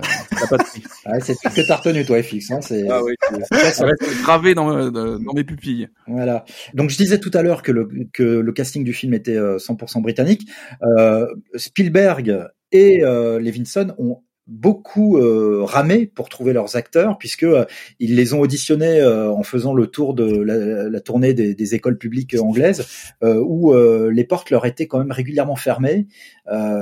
[0.49, 0.65] pas de
[1.07, 2.51] ah, c'est ce que t'as retenu, toi, FX.
[2.51, 2.89] Hein, c'est.
[2.89, 3.15] Ah oui.
[3.51, 5.89] ça reste gravé dans, dans, mes pupilles.
[6.09, 6.45] Voilà.
[6.75, 10.03] Donc je disais tout à l'heure que le que le casting du film était 100%
[10.03, 10.49] britannique.
[10.83, 17.65] Euh, Spielberg et euh, Levinson ont beaucoup euh, ramé pour trouver leurs acteurs puisque euh,
[17.99, 21.75] ils les ont auditionnés euh, en faisant le tour de la, la tournée des, des,
[21.75, 22.87] écoles publiques anglaises
[23.23, 26.07] où les portes leur étaient quand même régulièrement fermées.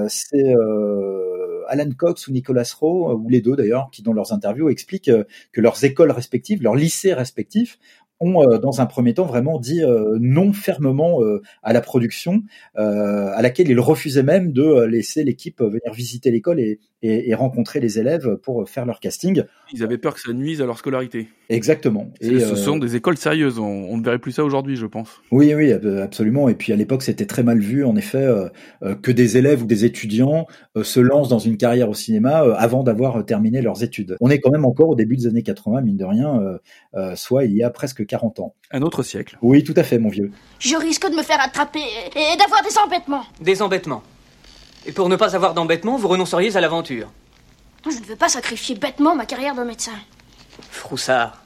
[0.08, 0.54] C'est
[1.68, 5.10] Alan Cox ou Nicolas Rowe ou les deux d'ailleurs qui dans leurs interviews expliquent
[5.52, 7.78] que leurs écoles respectives, leurs lycées respectifs
[8.20, 9.82] ont, dans un premier temps, vraiment dit
[10.20, 11.20] non fermement
[11.62, 12.42] à la production,
[12.74, 17.80] à laquelle ils refusaient même de laisser l'équipe venir visiter l'école et, et, et, rencontrer
[17.80, 19.42] les élèves pour faire leur casting.
[19.72, 21.28] Ils avaient peur que ça nuise à leur scolarité.
[21.48, 22.10] Exactement.
[22.20, 23.58] Et ce sont des écoles sérieuses.
[23.58, 25.20] On, ne verrait plus ça aujourd'hui, je pense.
[25.30, 26.48] Oui, oui, absolument.
[26.48, 28.26] Et puis à l'époque, c'était très mal vu, en effet,
[29.02, 30.46] que des élèves ou des étudiants
[30.80, 34.16] se lancent dans une carrière au cinéma avant d'avoir terminé leurs études.
[34.20, 36.58] On est quand même encore au début des années 80, mine de rien,
[37.14, 38.54] soit il y a presque 40 ans.
[38.70, 39.36] Un autre siècle.
[39.42, 40.30] Oui, tout à fait, mon vieux.
[40.58, 41.80] Je risque de me faire attraper
[42.16, 43.24] et d'avoir des embêtements.
[43.42, 44.02] Des embêtements
[44.86, 47.12] Et pour ne pas avoir d'embêtements, vous renonceriez à l'aventure
[47.84, 49.92] Je ne veux pas sacrifier bêtement ma carrière de médecin.
[50.70, 51.42] Froussard.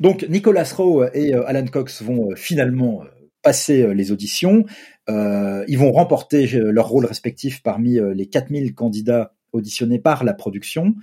[0.00, 3.06] Donc, Nicolas Rowe et euh, Alan Cox vont euh, finalement euh,
[3.42, 4.64] passer les auditions.
[5.08, 10.96] ils vont remporter leur rôle respectif parmi les 4000 candidats auditionnés par la production.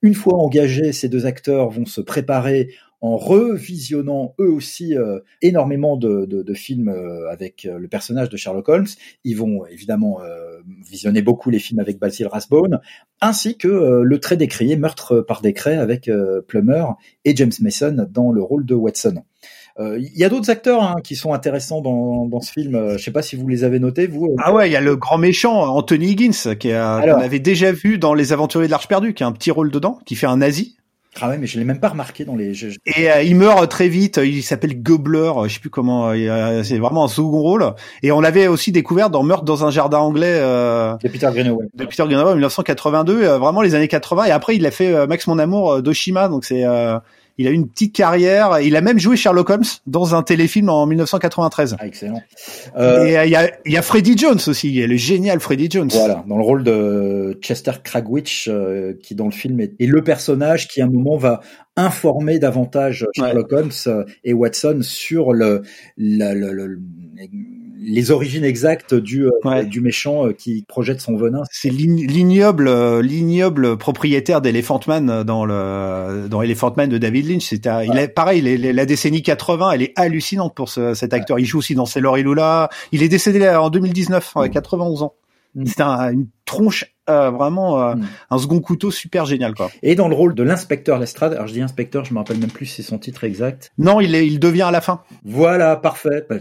[0.00, 5.96] Une fois engagés, ces deux acteurs vont se préparer en revisionnant eux aussi euh, énormément
[5.96, 8.86] de, de, de films euh, avec euh, le personnage de Sherlock Holmes.
[9.24, 10.18] Ils vont évidemment
[10.88, 12.80] visionner beaucoup les films avec Basil Rathbone,
[13.20, 16.10] ainsi que le très décrié Meurtre par décret avec
[16.46, 16.84] Plummer
[17.24, 19.22] et James Mason dans le rôle de Watson.
[19.78, 22.96] Il y a d'autres acteurs hein, qui sont intéressants dans, dans ce film.
[22.96, 24.34] Je sais pas si vous les avez notés, vous.
[24.38, 28.14] Ah ouais, il y a le grand méchant Anthony Higgins qu'on avait déjà vu dans
[28.14, 30.76] Les Aventuriers de l'Arche perdue, qui a un petit rôle dedans, qui fait un nazi.
[31.20, 32.54] Ah ouais, mais je l'ai même pas remarqué dans les.
[32.54, 32.72] jeux.
[32.86, 34.20] Et euh, il meurt très vite.
[34.22, 35.32] Il s'appelle Gobler.
[35.44, 36.12] Je sais plus comment.
[36.62, 37.74] c'est vraiment un second rôle.
[38.02, 40.38] Et on l'avait aussi découvert dans Meurtre dans un jardin anglais.
[40.40, 41.66] Euh, de Peter Greenaway.
[41.74, 43.24] De Peter Greenaway en 1982.
[43.24, 44.26] Euh, vraiment les années 80.
[44.26, 46.28] Et après, il a fait Max mon amour d'Oshima.
[46.28, 46.64] Donc c'est
[47.40, 48.60] il a eu une petite carrière.
[48.60, 51.76] Il a même joué Sherlock Holmes dans un téléfilm en 1993.
[51.80, 52.20] Ah, excellent.
[52.76, 54.68] Euh, et il y, a, il y a Freddie Jones aussi.
[54.68, 55.88] Il y a le génial Freddie Jones.
[55.90, 60.04] Voilà, dans le rôle de Chester Cragwitch, euh, qui dans le film est, est, le
[60.04, 61.40] personnage qui à un moment va
[61.76, 65.62] informer davantage Sherlock Holmes euh, et Watson sur le,
[65.96, 66.78] le, le
[67.82, 71.42] les origines exactes du, euh, du méchant euh, qui projette son venin.
[71.50, 77.44] C'est l'ignoble, euh, l'ignoble propriétaire d'Elephant Man dans le dans Elephant Man de David Lynch.
[77.44, 81.38] C'est il est pareil, la décennie 80, elle est hallucinante pour ce, cet acteur.
[81.38, 82.68] Il joue aussi dans et Lula.
[82.92, 85.14] Il est décédé en 2019, avec 91 ans.
[85.54, 85.64] Mm.
[85.66, 88.06] C'est un, une tronche euh, vraiment euh, mm.
[88.30, 89.70] un second couteau super génial quoi.
[89.82, 92.50] Et dans le rôle de l'inspecteur Lestrade, alors je dis inspecteur, je me rappelle même
[92.50, 93.72] plus si c'est son titre exact.
[93.78, 95.02] Non, il est, il devient à la fin.
[95.24, 96.24] Voilà, parfait.
[96.28, 96.36] Bah,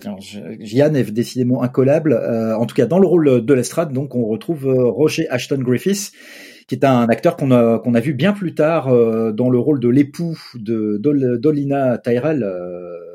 [0.59, 2.13] Yann est décidément incollable.
[2.13, 6.11] Euh, en tout cas, dans le rôle de Lestrade, donc on retrouve Roger Ashton Griffiths
[6.67, 8.93] qui est un acteur qu'on a qu'on a vu bien plus tard
[9.33, 10.99] dans le rôle de l'époux de
[11.37, 12.47] Dolina Tyrell,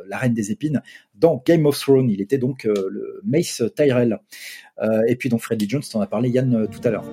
[0.09, 0.83] la reine des épines,
[1.15, 2.11] dans Game of Thrones.
[2.11, 4.19] Il était donc le Mace Tyrell.
[4.83, 7.05] Euh, et puis donc Freddie Jones, en as parlé Yann euh, tout à l'heure.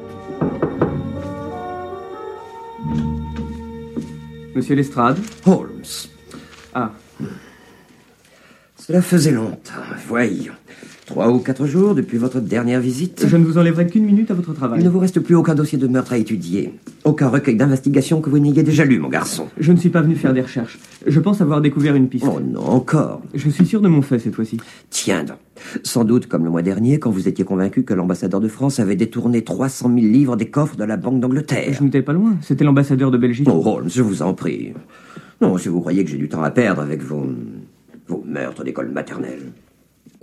[4.55, 5.83] Monsieur Lestrade Holmes.
[6.73, 6.91] Ah.
[8.77, 9.73] Cela faisait longtemps,
[10.07, 10.53] voyons.
[11.11, 13.25] Trois ou quatre jours depuis votre dernière visite.
[13.27, 14.79] Je ne vous enlèverai qu'une minute à votre travail.
[14.79, 16.71] Il ne vous reste plus aucun dossier de meurtre à étudier.
[17.03, 19.47] Aucun recueil d'investigation que vous n'ayez déjà lu, mon garçon.
[19.57, 20.79] Je ne suis pas venu faire des recherches.
[21.05, 22.25] Je pense avoir découvert une piste.
[22.33, 23.21] Oh non, encore.
[23.33, 24.55] Je suis sûr de mon fait cette fois-ci.
[24.89, 25.35] Tiens donc.
[25.83, 28.95] Sans doute comme le mois dernier, quand vous étiez convaincu que l'ambassadeur de France avait
[28.95, 31.73] détourné 300 000 livres des coffres de la Banque d'Angleterre.
[31.73, 32.37] Je n'étais pas loin.
[32.41, 33.49] C'était l'ambassadeur de Belgique.
[33.51, 34.71] Oh, Holmes, je vous en prie.
[35.41, 37.25] Non, si vous croyez que j'ai du temps à perdre avec vos...
[38.07, 39.51] vos meurtres d'école maternelle.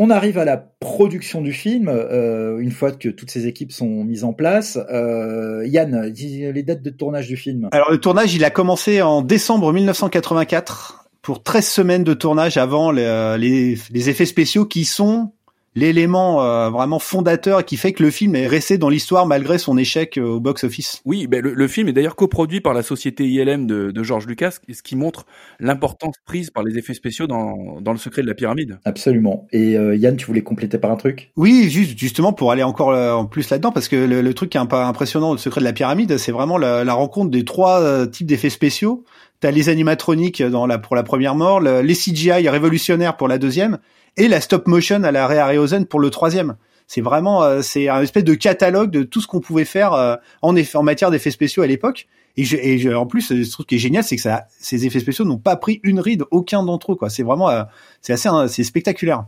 [0.01, 4.05] On arrive à la production du film, euh, une fois que toutes ces équipes sont
[4.05, 4.79] mises en place.
[4.93, 7.69] Euh, Yann, les dates de tournage du film.
[7.73, 12.93] Alors le tournage, il a commencé en décembre 1984 pour 13 semaines de tournage avant
[12.93, 15.33] les, euh, effets spéciaux qui sont
[15.79, 19.79] l'élément euh, vraiment fondateur qui fait que le film est resté dans l'histoire malgré son
[19.79, 21.03] échec euh, au box-office.
[21.05, 24.59] Oui, ben le, film est d'ailleurs coproduit par la société ILM de, de George Lucas,
[24.71, 25.27] ce qui montre
[25.61, 28.79] l'importance prise par les effets spéciaux dans, dans le secret de la pyramide.
[28.85, 29.47] Absolument.
[29.53, 31.33] Et euh, Yann, tu voulais compléter par un truc?
[31.37, 34.61] Oui, juste justement pour aller encore en plus là-dedans, parce que le, truc qui est
[34.61, 38.07] un peu impressionnant le secret de la pyramide, c'est vraiment la, la, rencontre des trois
[38.07, 39.05] types d'effets spéciaux.
[39.41, 43.79] T'as les animatroniques dans la, pour la première mort, les CGI révolutionnaires pour la deuxième,
[44.19, 46.57] et la stop motion à la Ray Harryhausen pour le troisième.
[46.87, 50.17] C'est vraiment, euh, c'est un espèce de catalogue de tout ce qu'on pouvait faire euh,
[50.43, 52.09] en, effet, en matière d'effets spéciaux à l'époque.
[52.37, 54.87] Et, je, et je, en plus, ce truc qui est génial, c'est que ça, ces
[54.87, 56.97] effets spéciaux n'ont pas pris une ride, aucun d'entre eux.
[56.97, 57.11] Quoi.
[57.11, 57.63] C'est vraiment, euh,
[58.01, 59.27] c'est assez, c'est spectaculaire.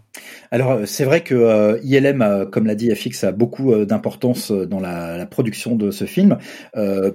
[0.51, 5.27] Alors, c'est vrai que ILM, comme l'a dit FX, a beaucoup d'importance dans la, la,
[5.27, 6.39] production de ce film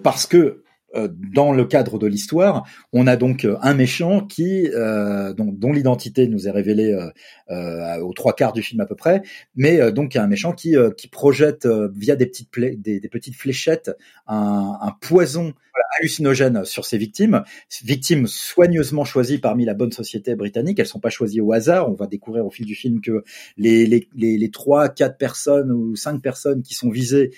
[0.03, 4.69] parce que euh, dans le cadre de l'histoire, on a donc euh, un méchant qui,
[4.73, 7.09] euh, dont, dont l'identité nous est révélée euh,
[7.49, 9.21] aux trois quarts du film à peu près,
[9.55, 13.91] mais donc un méchant qui, qui projette via des petites, des, des, petites fléchettes
[14.27, 15.53] un, un poison
[15.99, 17.43] hallucinogène sur ses victimes,
[17.83, 20.79] victimes soigneusement choisies parmi la bonne société britannique.
[20.79, 21.89] Elles sont pas choisies au hasard.
[21.89, 23.23] On va découvrir au fil du film que
[23.57, 27.31] les les les, les trois, quatre personnes ou cinq personnes qui sont visées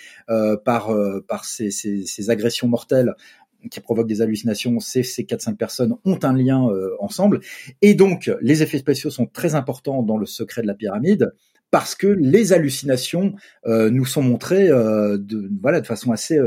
[0.66, 0.96] par
[1.28, 3.14] par ces, ces, ces agressions mortelles
[3.70, 7.42] qui provoquent des hallucinations, ces, ces 4-5 personnes ont un lien euh, ensemble.
[7.82, 11.34] Et donc, les effets spéciaux sont très importants dans le secret de la pyramide
[11.70, 13.34] parce que les hallucinations
[13.66, 16.40] euh, nous sont montrées euh, de, voilà, de façon assez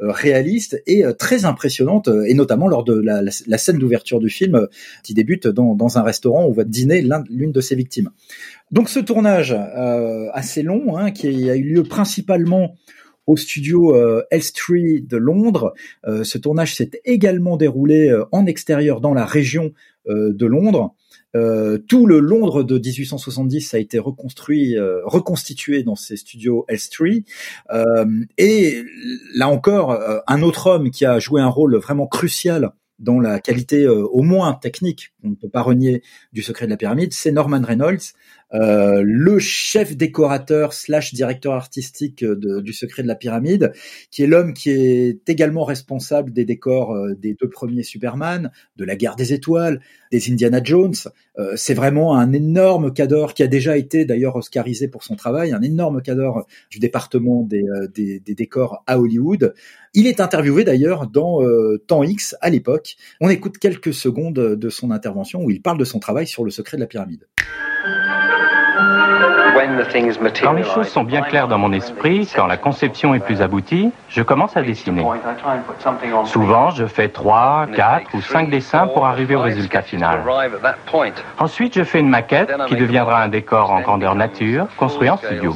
[0.00, 4.68] réaliste et très impressionnante, et notamment lors de la, la, scène d'ouverture du film
[5.02, 8.10] qui débute dans, dans, un restaurant où va dîner l'une de ses victimes.
[8.70, 9.56] Donc ce tournage
[10.34, 12.76] assez long, hein, qui a eu lieu principalement
[13.28, 15.74] au studio euh, Elstree de Londres.
[16.06, 19.72] Euh, ce tournage s'est également déroulé euh, en extérieur dans la région
[20.06, 20.94] de Londres.
[21.86, 27.26] tout le Londres de 1870 a été reconstruit, reconstitué dans ces studios Elstree.
[28.38, 28.82] et
[29.34, 33.86] là encore, un autre homme qui a joué un rôle vraiment crucial dans la qualité
[33.86, 37.60] au moins technique, on ne peut pas renier du secret de la pyramide, c'est Norman
[37.62, 38.14] Reynolds,
[38.54, 43.72] euh, le chef décorateur slash directeur artistique de, du Secret de la Pyramide,
[44.10, 48.84] qui est l'homme qui est également responsable des décors euh, des deux premiers Superman, de
[48.84, 49.80] la Guerre des Étoiles,
[50.10, 50.94] des Indiana Jones.
[51.38, 55.52] Euh, c'est vraiment un énorme cadre qui a déjà été d'ailleurs oscarisé pour son travail,
[55.52, 59.54] un énorme cadre du département des, décors à Hollywood.
[59.94, 61.40] Il est interviewé d'ailleurs dans
[61.86, 62.96] Temps X à l'époque.
[63.20, 66.50] On écoute quelques secondes de son intervention où il parle de son travail sur le
[66.50, 67.26] secret de la pyramide.
[70.42, 73.90] Quand les choses sont bien claires dans mon esprit, quand la conception est plus aboutie,
[74.08, 75.04] je commence à dessiner.
[76.24, 80.22] Souvent, je fais 3, 4 ou 5 dessins pour arriver au résultat final.
[81.38, 85.54] Ensuite, je fais une maquette qui deviendra un décor en grandeur nature, construit en studio.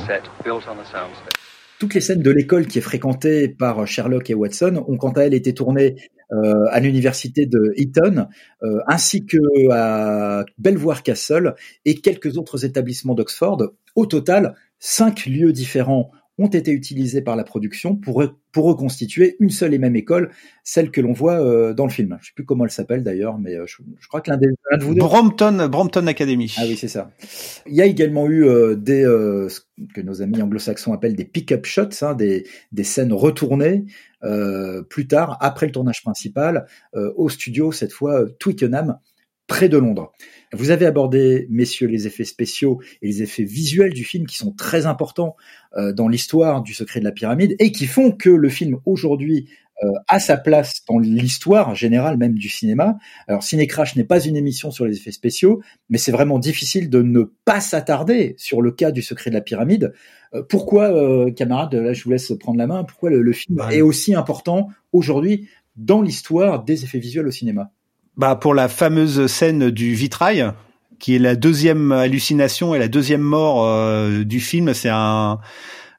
[1.78, 5.22] Toutes les scènes de l'école qui est fréquentée par Sherlock et Watson ont quant à
[5.22, 5.96] elles été tournées
[6.32, 8.26] euh, à l'université de Eton,
[8.62, 9.36] euh, ainsi que
[9.70, 13.72] à Belvoir Castle et quelques autres établissements d'Oxford.
[13.94, 16.10] Au total, cinq lieux différents
[16.42, 20.30] ont été utilisés par la production pour, pour reconstituer une seule et même école,
[20.64, 22.18] celle que l'on voit euh, dans le film.
[22.20, 24.54] Je sais plus comment elle s'appelle d'ailleurs, mais euh, je, je, crois que l'un de
[24.80, 25.00] vous deux...
[25.00, 26.54] Brompton, Brompton Academy.
[26.58, 27.10] Ah oui, c'est ça.
[27.66, 29.60] Il y a également eu euh, des ce
[29.94, 33.84] que nos amis anglo-saxons appellent des pick-up shots, hein, des, des scènes retournées
[34.88, 38.98] plus tard, après le tournage principal, au studio cette fois Twickenham,
[39.48, 40.12] près de Londres.
[40.54, 44.52] Vous avez abordé, messieurs, les effets spéciaux et les effets visuels du film qui sont
[44.52, 45.34] très importants
[45.76, 49.48] euh, dans l'histoire du secret de la pyramide et qui font que le film aujourd'hui
[49.82, 52.98] euh, a sa place dans l'histoire générale même du cinéma.
[53.28, 56.90] Alors Ciné Crash n'est pas une émission sur les effets spéciaux, mais c'est vraiment difficile
[56.90, 59.94] de ne pas s'attarder sur le cas du secret de la pyramide.
[60.34, 63.80] Euh, pourquoi, camarade, là je vous laisse prendre la main, pourquoi le, film bah, est
[63.80, 67.70] aussi important aujourd'hui dans l'histoire des effets visuels au cinéma?
[68.16, 70.52] Bah pour la fameuse scène du vitrail,
[70.98, 74.72] qui est la deuxième hallucination et la deuxième mort euh, du film.
[74.74, 75.40] C'est un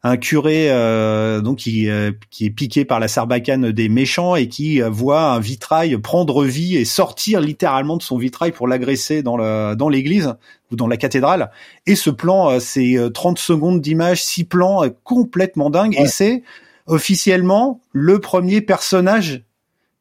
[0.05, 4.49] un curé euh, donc qui, euh, qui est piqué par la sarbacane des méchants et
[4.49, 9.37] qui voit un vitrail prendre vie et sortir littéralement de son vitrail pour l'agresser dans
[9.37, 10.35] le dans l'église
[10.71, 11.51] ou dans la cathédrale.
[11.85, 16.43] Et ce plan, c'est 30 secondes d'image, six plans complètement dingue et c'est
[16.85, 19.45] officiellement le premier personnage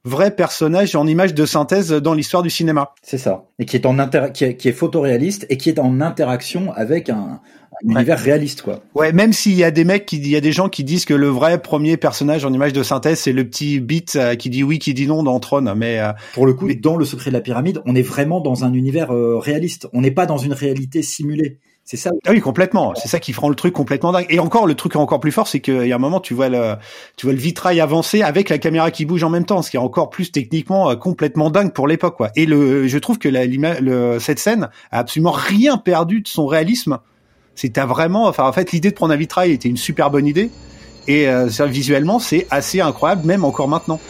[0.04, 2.94] vrai personnage en image de synthèse dans l'histoire du cinéma.
[3.02, 3.44] C'est ça.
[3.58, 6.72] Et qui est en inter qui est, qui est, photoréaliste et qui est en interaction
[6.72, 7.40] avec un,
[7.84, 8.80] univers réaliste quoi.
[8.94, 11.04] Ouais, même s'il y a des mecs qui il y a des gens qui disent
[11.04, 14.50] que le vrai premier personnage en image de synthèse c'est le petit bit euh, qui
[14.50, 17.30] dit oui qui dit non dans Tron mais euh, pour le coup dans le secret
[17.30, 19.88] de la pyramide, on est vraiment dans un univers euh, réaliste.
[19.92, 21.58] On n'est pas dans une réalité simulée.
[21.92, 22.10] C'est ça.
[22.26, 22.94] Ah oui, complètement.
[22.94, 24.24] C'est ça qui rend le truc complètement dingue.
[24.30, 26.48] Et encore, le truc encore plus fort, c'est qu'il y a un moment, tu vois
[26.48, 26.76] le,
[27.18, 29.76] tu vois le vitrail avancer avec la caméra qui bouge en même temps, ce qui
[29.76, 32.30] est encore plus techniquement euh, complètement dingue pour l'époque, quoi.
[32.34, 36.46] Et le, je trouve que la, le, cette scène a absolument rien perdu de son
[36.46, 36.98] réalisme.
[37.56, 40.48] C'était vraiment, enfin, en fait, l'idée de prendre un vitrail était une super bonne idée.
[41.08, 44.00] Et euh, visuellement, c'est assez incroyable, même encore maintenant.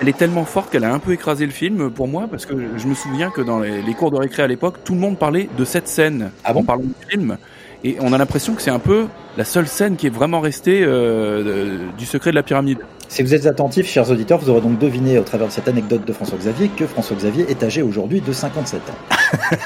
[0.00, 2.54] Elle, est tellement forte qu'elle a un peu écrasé le film pour moi, parce que
[2.76, 5.48] je me souviens que dans les, cours de récré à l'époque, tout le monde parlait
[5.56, 7.36] de cette scène ah bon en parlant du film.
[7.84, 9.06] Et on a l'impression que c'est un peu
[9.36, 12.78] la seule scène qui est vraiment restée euh, du secret de la pyramide.
[13.08, 16.04] Si vous êtes attentifs, chers auditeurs, vous aurez donc deviné au travers de cette anecdote
[16.04, 19.56] de François Xavier que François Xavier est âgé aujourd'hui de 57 ans.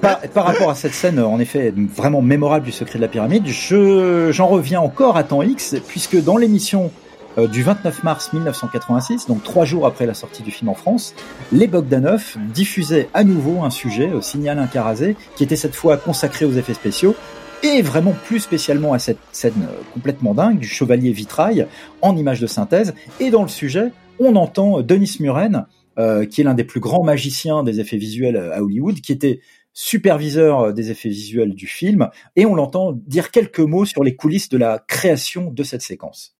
[0.34, 4.30] par, rapport à cette scène, en effet, vraiment mémorable du secret de la pyramide, je,
[4.32, 6.90] j'en reviens encore à temps X, puisque dans l'émission
[7.38, 11.14] euh, du 29 mars 1986, donc trois jours après la sortie du film en France,
[11.52, 16.44] les Bogdanov diffusaient à nouveau un sujet, au Signal Incarazé, qui était cette fois consacré
[16.44, 17.14] aux effets spéciaux,
[17.62, 21.66] et vraiment plus spécialement à cette scène euh, complètement dingue du chevalier vitrail
[22.02, 22.94] en image de synthèse.
[23.20, 25.66] Et dans le sujet, on entend Denis Muren,
[25.98, 29.40] euh, qui est l'un des plus grands magiciens des effets visuels à Hollywood, qui était
[29.74, 34.48] superviseur des effets visuels du film, et on l'entend dire quelques mots sur les coulisses
[34.48, 36.34] de la création de cette séquence.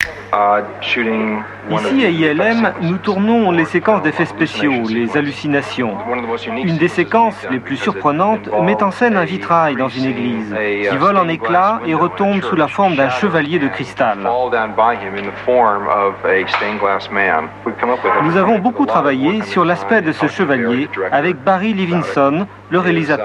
[1.70, 5.96] Ici à ILM, nous tournons les séquences d'effets spéciaux, les hallucinations.
[6.64, 10.54] Une des séquences les plus surprenantes met en scène un vitrail dans une église
[10.88, 14.18] qui vole en éclats et retombe sous la forme d'un chevalier de cristal.
[18.22, 23.23] Nous avons beaucoup travaillé sur l'aspect de ce chevalier avec Barry Levinson, le réalisateur.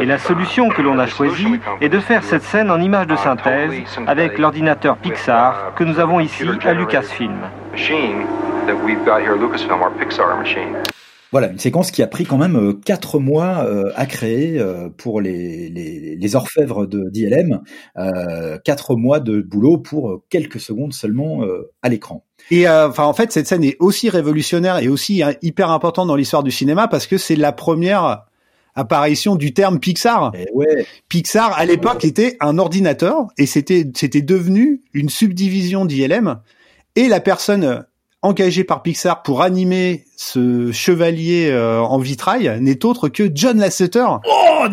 [0.00, 3.16] Et la solution que l'on a choisie est de faire cette scène en image de
[3.16, 3.72] synthèse
[4.06, 7.40] avec l'ordinateur Pixar que nous avons ici à Lucasfilm.
[11.32, 14.88] Voilà, une séquence qui a pris quand même euh, quatre mois euh, à créer euh,
[14.88, 17.60] pour les, les, orfèvres de d'ILM,
[18.64, 21.42] quatre mois de boulot pour quelques secondes seulement
[21.82, 22.24] à l'écran.
[22.50, 26.16] Et enfin, en fait, cette scène est aussi révolutionnaire et aussi hein, hyper importante dans
[26.16, 28.24] l'histoire du cinéma parce que c'est la première
[28.76, 30.32] apparition du terme Pixar.
[30.34, 30.86] Eh ouais.
[31.08, 36.38] Pixar à l'époque était un ordinateur et c'était c'était devenu une subdivision d'ILM
[36.94, 37.84] et la personne
[38.22, 44.06] engagée par Pixar pour animer ce chevalier euh, en vitrail n'est autre que John Lasseter.
[44.28, 44.66] Oh,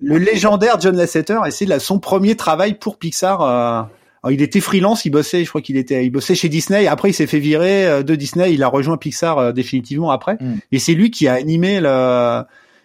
[0.00, 3.42] le légendaire John Lasseter et c'est là son premier travail pour Pixar.
[3.42, 3.82] Euh,
[4.30, 6.86] il était freelance, il bossait, je crois qu'il était, il bossait chez Disney.
[6.86, 8.54] Après, il s'est fait virer euh, de Disney.
[8.54, 10.34] Il a rejoint Pixar définitivement après.
[10.40, 10.58] Mm.
[10.70, 12.42] Et c'est lui qui a animé le,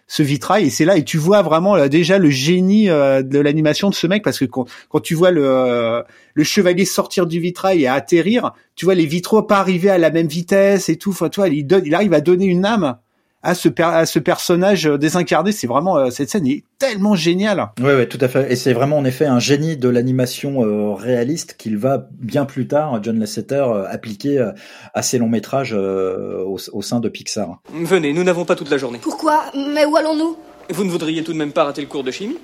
[0.08, 3.38] ce vitrail et c'est là et tu vois vraiment là, déjà le génie euh, de
[3.38, 6.02] l'animation de ce mec parce que quand, quand tu vois le euh,
[6.34, 10.10] le chevalier sortir du vitrail et atterrir, tu vois les vitraux pas arriver à la
[10.10, 11.10] même vitesse et tout.
[11.10, 12.96] Enfin, toi, il il arrive à donner une âme
[13.42, 15.52] à ce, à ce personnage euh, désincarné.
[15.52, 17.68] C'est vraiment euh, cette scène est tellement géniale.
[17.78, 18.52] Oui, ouais, tout à fait.
[18.52, 22.66] Et c'est vraiment en effet un génie de l'animation euh, réaliste qu'il va bien plus
[22.66, 24.50] tard, John Lasseter, appliquer
[24.94, 27.60] à ses longs métrages au, au, sein de Pixar.
[27.72, 28.98] Venez, nous n'avons pas toute la journée.
[29.00, 29.44] Pourquoi?
[29.54, 30.36] Mais où allons-nous?
[30.70, 32.38] Vous ne voudriez tout de même pas rater le cours de chimie?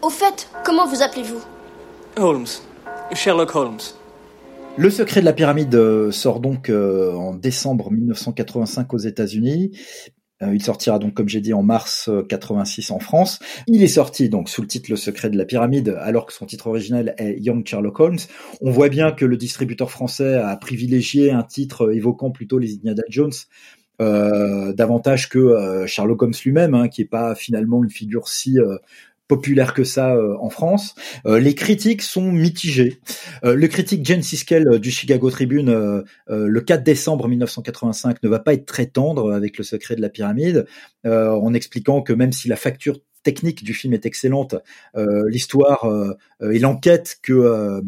[0.00, 1.40] Au fait, comment vous appelez-vous?
[2.16, 2.46] Holmes.
[3.14, 3.78] Sherlock Holmes.
[4.78, 9.78] Le secret de la pyramide euh, sort donc euh, en décembre 1985 aux États-Unis.
[10.42, 13.38] Euh, il sortira donc, comme j'ai dit, en mars 86 en France.
[13.66, 16.46] Il est sorti donc sous le titre Le secret de la pyramide, alors que son
[16.46, 18.18] titre original est Young Sherlock Holmes.
[18.62, 23.02] On voit bien que le distributeur français a privilégié un titre évoquant plutôt les Indiana
[23.10, 23.32] Jones.
[24.00, 28.58] davantage que Sherlock Holmes lui-même, hein, qui est pas finalement une figure si
[29.32, 30.94] populaire que ça euh, en France.
[31.24, 33.00] Euh, les critiques sont mitigées.
[33.44, 38.52] Euh, le critique Jen Siskel du Chicago Tribune, le 4 décembre 1985, ne va pas
[38.52, 40.66] être très tendre avec le secret de la pyramide,
[41.04, 44.54] en expliquant que même si la facture technique du film est excellente,
[44.96, 46.16] euh, l'histoire euh,
[46.52, 47.80] et l'enquête que euh,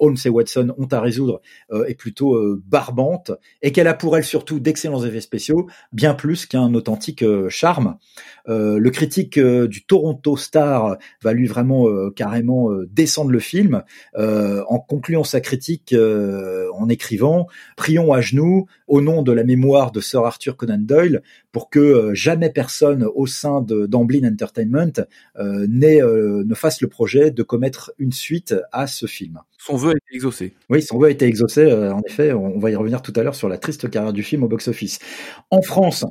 [0.00, 1.40] Holmes et Watson ont à résoudre
[1.86, 3.32] est plutôt barbante
[3.62, 7.96] et qu'elle a pour elle surtout d'excellents effets spéciaux, bien plus qu'un authentique charme.
[8.46, 13.82] le critique du Toronto Star va lui vraiment carrément descendre le film
[14.14, 20.00] en concluant sa critique en écrivant Prions à genoux au nom de la mémoire de
[20.00, 21.22] Sir Arthur Conan Doyle
[21.52, 24.92] pour que jamais personne au sein d'Amblin Entertainment
[25.38, 29.40] euh, euh, ne fasse le projet de commettre une suite à ce film.
[29.64, 30.54] Son vœu a été exaucé.
[30.70, 31.60] Oui, son vœu a été exaucé.
[31.60, 34.24] Euh, en effet, on va y revenir tout à l'heure sur la triste carrière du
[34.24, 34.98] film au box-office.
[35.50, 36.04] En France,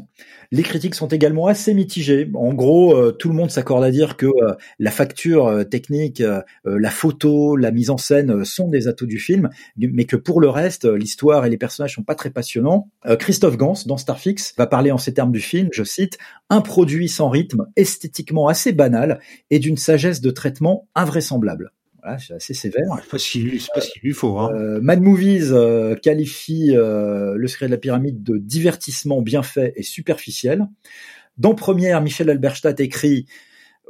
[0.54, 2.32] les critiques sont également assez mitigées.
[2.34, 4.28] En gros, tout le monde s'accorde à dire que
[4.80, 6.24] la facture technique,
[6.66, 10.50] la photo, la mise en scène sont des atouts du film, mais que pour le
[10.50, 12.90] reste, l'histoire et les personnages sont pas très passionnants.
[13.20, 16.18] Christophe Gans, dans Starfix, va parler en ces termes du film, je cite,
[16.50, 21.72] un produit sans rythme, esthétiquement assez banal et d'une sagesse de traitement invraisemblable.
[22.02, 22.98] Voilà, c'est assez sévère.
[23.02, 24.40] c'est pas ce qu'il lui faut.
[24.40, 24.52] Hein.
[24.56, 29.74] Euh, Mad Movies euh, qualifie euh, Le secret de la pyramide de divertissement bien fait
[29.76, 30.68] et superficiel.
[31.38, 33.26] Dans Première, Michel Alberstadt écrit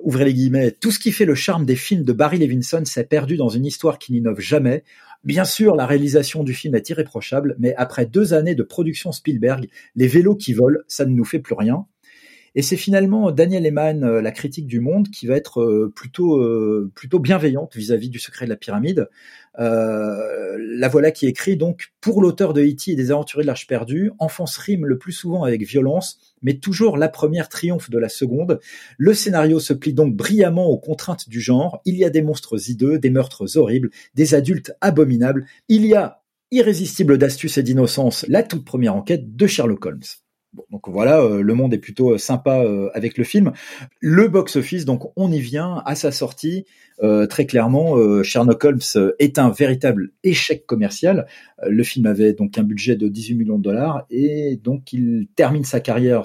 [0.03, 3.03] ouvrez les guillemets, tout ce qui fait le charme des films de Barry Levinson s'est
[3.03, 4.83] perdu dans une histoire qui n'innove jamais,
[5.23, 9.67] Bien sûr, la réalisation du film est irréprochable, mais après deux années de production Spielberg,
[9.95, 11.85] les vélos qui volent, ça ne nous fait plus rien.
[12.53, 16.37] Et c'est finalement Daniel Eman, euh, la critique du Monde, qui va être euh, plutôt
[16.37, 19.07] euh, plutôt bienveillante vis-à-vis du secret de la pyramide.
[19.57, 22.91] la voilà qui écrit donc pour l'auteur de E.T.
[22.91, 26.97] et des Aventuriers de l'Arche perdue, enfance rime le plus souvent avec violence, mais toujours
[26.97, 28.59] la première triomphe de la seconde.
[28.97, 31.81] Le scénario se plie donc brillamment aux contraintes du genre.
[31.85, 35.45] Il y a des monstres hideux, des meurtres horribles, des adultes abominables.
[35.69, 36.21] Il y a
[36.51, 40.01] irrésistible d'astuce et d'innocence, la toute première enquête de Sherlock Holmes
[40.69, 43.51] donc voilà, euh, le monde est plutôt euh, sympa euh, avec le film.
[43.99, 46.65] Le box-office, donc on y vient à sa sortie.
[47.29, 51.25] très clairement, Sherlock Holmes est un véritable échec commercial.
[51.67, 55.63] le film avait donc un budget de 18 millions de dollars et donc il termine
[55.63, 56.21] sa carrière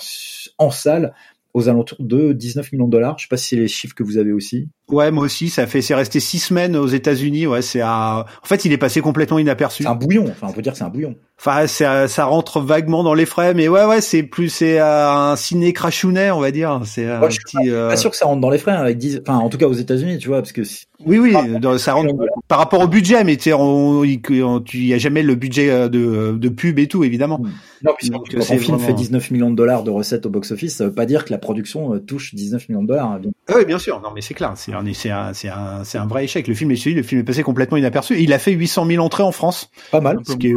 [0.58, 1.14] en salle
[1.54, 3.18] aux alentours de 19 millions de dollars.
[3.18, 4.68] Je sais pas si c'est les chiffres que vous avez aussi.
[4.88, 7.46] Ouais, moi aussi, ça fait, c'est resté six semaines aux États-Unis.
[7.46, 9.82] Ouais, c'est en fait, il est passé complètement inaperçu.
[9.82, 10.26] C'est un bouillon.
[10.30, 11.16] Enfin, on peut dire que c'est un bouillon.
[11.38, 15.72] Enfin, ça rentre vaguement dans les frais, mais ouais, ouais, c'est plus, c'est un ciné
[15.74, 16.80] crachounet, on va dire.
[16.84, 17.38] C'est un petit.
[17.44, 19.20] Je suis pas, euh, sûr que ça rentre dans les frais hein, avec 10...
[19.26, 20.62] enfin, en tout cas aux États-Unis, tu vois, parce que.
[21.04, 21.34] Oui, oui,
[21.78, 22.14] ça rentre
[22.48, 26.48] par rapport au budget, mais tu il y a jamais le budget euh, de, de
[26.48, 27.38] pub et tout, évidemment.
[27.38, 27.50] Hmm.
[27.84, 30.86] Non, puisque quand un film fait 19 millions de dollars de recettes au box-office, ça
[30.86, 33.12] veut pas dire que la production euh, touche 19 millions de dollars.
[33.12, 34.00] Hein, ah oui, bien sûr.
[34.00, 34.52] Non, mais c'est clair.
[34.56, 36.46] C'est c'est un, c'est un, c'est un vrai échec.
[36.48, 38.18] Le film est suivi, le film est passé complètement inaperçu.
[38.20, 39.70] Il a fait 800 000 entrées en France.
[39.90, 40.18] Pas mal.
[40.26, 40.54] Ce qui est,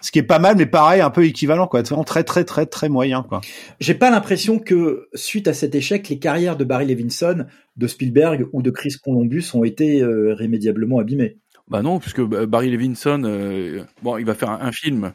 [0.00, 1.80] ce qui est pas mal, mais pareil, un peu équivalent, quoi.
[1.80, 3.40] C'est vraiment très, très, très, très moyen, quoi.
[3.80, 7.46] J'ai pas l'impression que, suite à cet échec, les carrières de Barry Levinson,
[7.76, 11.38] de Spielberg ou de Chris Columbus ont été euh, rémédiablement abîmées.
[11.68, 15.12] Bah non, puisque Barry Levinson, euh, bon, il va faire un, film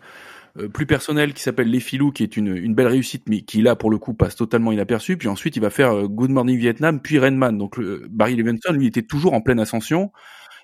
[0.74, 3.76] plus personnel qui s'appelle Les Filous, qui est une, une belle réussite, mais qui là
[3.76, 5.18] pour le coup passe totalement inaperçu.
[5.18, 7.58] Puis ensuite, il va faire Good Morning Vietnam, puis Rain Man.
[7.58, 7.80] Donc
[8.10, 10.12] Barry Levinson, lui, était toujours en pleine ascension.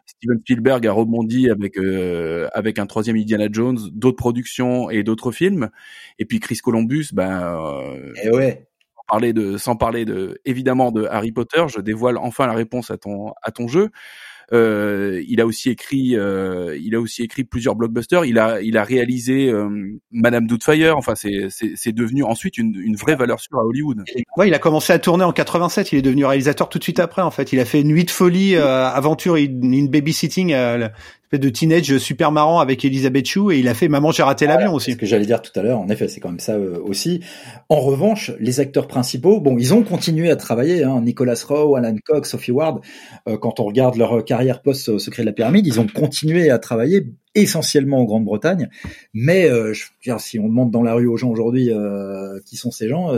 [0.09, 5.31] Steven Spielberg a rebondi avec euh, avec un troisième Indiana Jones, d'autres productions et d'autres
[5.31, 5.69] films.
[6.17, 8.67] Et puis Chris Columbus, ben euh, eh ouais.
[8.95, 12.91] Sans parler de sans parler de évidemment de Harry Potter, je dévoile enfin la réponse
[12.91, 13.89] à ton à ton jeu.
[14.51, 18.25] Euh, il a aussi écrit, euh, il a aussi écrit plusieurs blockbusters.
[18.25, 19.69] Il a, il a réalisé euh,
[20.11, 20.97] Madame Doubtfire.
[20.97, 24.03] Enfin, c'est, devenu ensuite une, une vraie valeur sûre à Hollywood.
[24.37, 25.91] Ouais, il a commencé à tourner en 87.
[25.91, 27.21] Il est devenu réalisateur tout de suite après.
[27.21, 30.53] En fait, il a fait Nuit de folie, aventure in, babysitting
[31.37, 34.73] de teenage super marrant avec Elisabeth Chou et il a fait Maman j'ai raté l'avion
[34.73, 34.93] aussi.
[34.93, 37.21] Ce que j'allais dire tout à l'heure, en effet, c'est quand même ça euh, aussi.
[37.69, 40.83] En revanche, les acteurs principaux, bon, ils ont continué à travailler.
[40.83, 42.81] Hein, Nicolas Rowe, Alan Cox, Sophie Ward.
[43.27, 46.57] Euh, quand on regarde leur carrière post Secret de la pyramide, ils ont continué à
[46.57, 47.05] travailler
[47.35, 48.69] essentiellement en Grande-Bretagne.
[49.13, 51.69] Mais euh, je veux dire, si on demande dans la rue aux gens aujourd'hui
[52.45, 53.11] qui sont ces gens,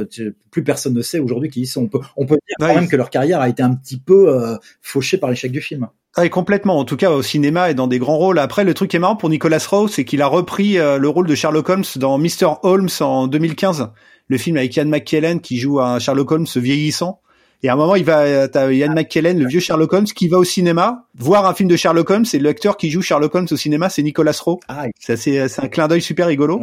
[0.51, 1.83] plus personne ne sait aujourd'hui qui ils sont.
[1.83, 4.57] On peut, on peut dire quand même que leur carrière a été un petit peu
[4.81, 5.87] fauchée par l'échec du film.
[6.17, 6.77] Ah, complètement.
[6.77, 8.37] En tout cas, au cinéma et dans des grands rôles.
[8.37, 11.07] Après, le truc qui est marrant pour Nicolas Rowe, c'est qu'il a repris euh, le
[11.07, 12.55] rôle de Sherlock Holmes dans Mr.
[12.63, 13.91] Holmes en 2015.
[14.27, 17.21] Le film avec Ian McKellen qui joue un Sherlock Holmes vieillissant.
[17.63, 20.37] Et à un moment, il va, t'as Ian McKellen, le vieux Sherlock Holmes, qui va
[20.37, 22.25] au cinéma voir un film de Sherlock Holmes.
[22.33, 24.59] Et l'acteur qui joue Sherlock Holmes au cinéma, c'est Nicolas Rowe.
[24.67, 26.61] Ah, c'est, c'est un clin d'œil super rigolo.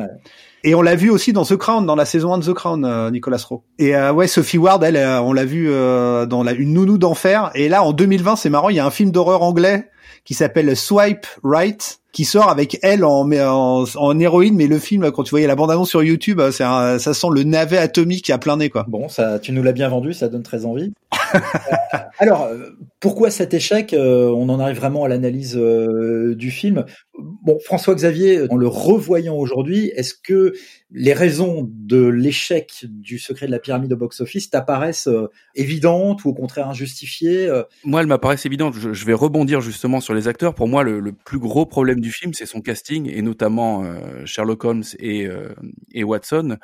[0.65, 2.85] Et on l'a vu aussi dans The Crown, dans la saison 1 de The Crown,
[2.85, 3.63] euh, Nicolas Rowe.
[3.79, 7.51] Et euh, ouais, Sophie Ward, elle, on l'a vu dans la, une nounou d'enfer.
[7.55, 9.89] Et là, en 2020, c'est marrant, il y a un film d'horreur anglais
[10.25, 15.09] qui s'appelle Swipe Right, qui sort avec elle en, en, en héroïne, mais le film,
[15.13, 18.57] quand tu voyais la bande-annonce sur YouTube, c'est ça sent le navet atomique à plein
[18.57, 18.85] nez, quoi.
[18.89, 20.93] Bon, ça, tu nous l'as bien vendu, ça donne très envie.
[22.19, 22.71] Alors, euh,
[23.01, 26.85] pourquoi cet échec euh, On en arrive vraiment à l'analyse euh, du film?
[27.17, 30.53] Bon, François Xavier, en le revoyant aujourd'hui, est-ce que
[30.91, 35.09] les raisons de l'échec du secret de la pyramide au box-office t'apparaissent
[35.55, 37.51] évidentes ou au contraire injustifiées
[37.85, 38.75] Moi, elles m'apparaissent évidentes.
[38.75, 40.55] Je, vais rebondir justement sur les acteurs.
[40.55, 43.85] Pour moi, le, plus gros problème du film, c'est son casting, et notamment
[44.25, 45.29] Sherlock Holmes et,
[45.93, 46.57] et Watson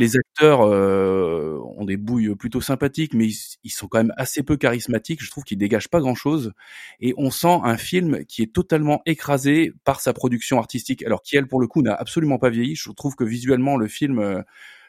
[0.00, 3.28] les acteurs euh, ont des bouilles plutôt sympathiques, mais
[3.62, 5.22] ils, sont quand même assez peu charismatiques.
[5.22, 6.52] Je trouve qu'ils dégagent pas grand-chose,
[7.00, 11.36] et on sent un film qui est totalement écrasé par sa production artistique, alors qui
[11.36, 12.74] elle pour le coup n'a absolument pas vieilli.
[12.74, 14.42] Je trouve que visuellement le film euh,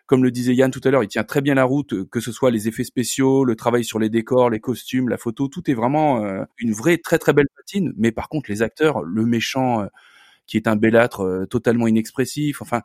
[0.08, 2.32] comme le disait Yann tout à l'heure, il tient très bien la route, que ce
[2.34, 5.74] soit les effets spéciaux, le travail sur les décors, les costumes, la photo, tout est
[5.74, 7.94] vraiment euh, une vraie très très belle patine.
[7.98, 9.88] Mais par contre, les acteurs, le méchant
[10.48, 12.82] qui est un bellâtre totalement inexpressif, enfin,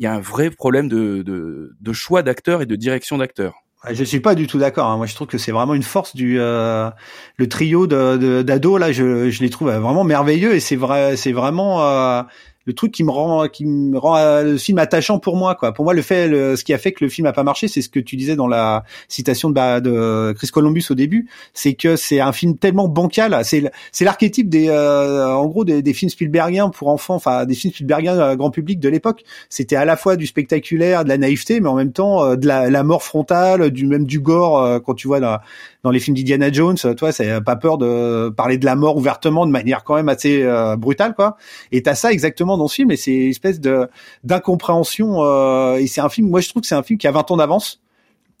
[0.00, 3.54] il y a un vrai problème de, de, de choix d'acteurs et de direction d'acteurs.
[3.90, 4.88] Je suis pas du tout d'accord.
[4.88, 4.96] Hein.
[4.96, 6.90] Moi, je trouve que c'est vraiment une force du euh,
[7.36, 8.92] le trio de d'ado là.
[8.92, 12.22] Je, je les trouve vraiment merveilleux et c'est vrai, c'est vraiment euh,
[12.66, 15.72] le truc qui me rend qui me rend euh, le film attachant pour moi quoi.
[15.72, 17.80] Pour moi le fait ce qui a fait que le film a pas marché, c'est
[17.80, 21.96] ce que tu disais dans la citation de, de Chris Columbus au début, c'est que
[21.96, 26.10] c'est un film tellement bancal, c'est c'est l'archétype des euh, en gros des, des, films
[26.10, 29.24] Spielbergiens pour enfants, enfin des films Spielbergiens euh, grand public de l'époque.
[29.48, 32.68] C'était à la fois du spectaculaire, de la naïveté, mais en même temps de la,
[32.68, 35.38] la mort frontale, du même du gore quand tu vois dans,
[35.82, 39.46] dans les films d'Indiana Jones, toi, c'est pas peur de parler de la mort ouvertement
[39.46, 40.46] de manière quand même assez
[40.78, 41.36] brutale quoi.
[41.72, 43.88] Et t'as ça exactement dans ce film et c'est une espèce de
[44.24, 47.12] d'incompréhension euh, et c'est un film moi je trouve que c'est un film qui a
[47.12, 47.80] 20 ans d'avance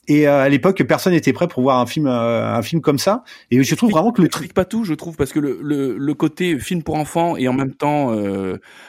[0.08, 2.98] et euh, à l'époque personne n'était prêt pour voir un film euh, un film comme
[2.98, 5.58] ça et je trouve vraiment que le truc pas tout je trouve parce que le,
[5.62, 8.14] le, le, côté film pour enfants et en même temps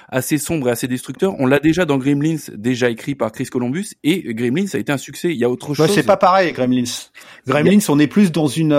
[0.09, 1.36] assez sombre et assez destructeur.
[1.39, 4.97] On l'a déjà dans Gremlins déjà écrit par Chris Columbus et Gremlins a été un
[4.97, 5.30] succès.
[5.32, 6.84] Il y a autre chose c'est pas pareil Gremlins.
[7.47, 8.74] Gremlins on est plus dans une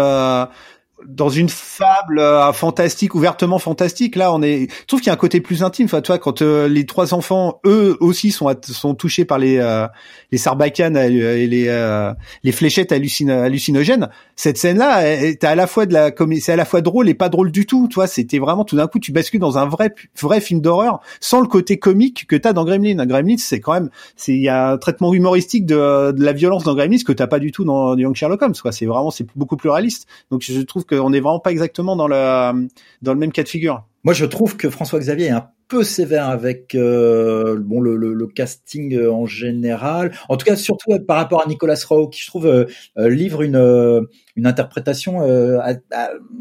[1.07, 4.17] dans une fable euh, fantastique, ouvertement fantastique.
[4.17, 4.69] Là, on est.
[4.71, 5.87] Je trouve qu'il y a un côté plus intime.
[5.87, 9.87] Enfin, toi, quand euh, les trois enfants, eux aussi, sont sont touchés par les euh,
[10.31, 14.09] les sarbacanes et les les fléchettes hallucinogènes.
[14.37, 17.29] Cette scène-là, t'as à la fois de la c'est à la fois drôle et pas
[17.29, 17.89] drôle du tout.
[17.89, 21.41] Toi, c'était vraiment tout d'un coup, tu bascules dans un vrai vrai film d'horreur sans
[21.41, 23.05] le côté comique que t'as dans Gremlins.
[23.07, 26.65] Gremlins, c'est quand même, c'est il y a un traitement humoristique de, de la violence
[26.65, 28.55] dans Gremlins que t'as pas du tout dans Young Sherlock Holmes.
[28.71, 30.07] C'est vraiment c'est beaucoup plus réaliste.
[30.31, 32.69] Donc je trouve qu'on n'est vraiment pas exactement dans le
[33.03, 33.85] dans le même cas de figure.
[34.05, 38.95] Moi, je trouve que François Xavier est un peu sévère avec euh, bon le, casting
[38.95, 40.13] euh, en général.
[40.29, 42.67] En tout cas, surtout par rapport à Nicolas Rowe, qui je trouve euh,
[43.09, 45.21] livre une une interprétation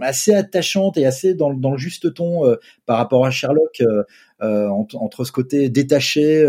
[0.01, 3.81] assez attachante et assez dans, le juste ton par rapport à Sherlock,
[4.41, 6.45] entre, ce côté détaché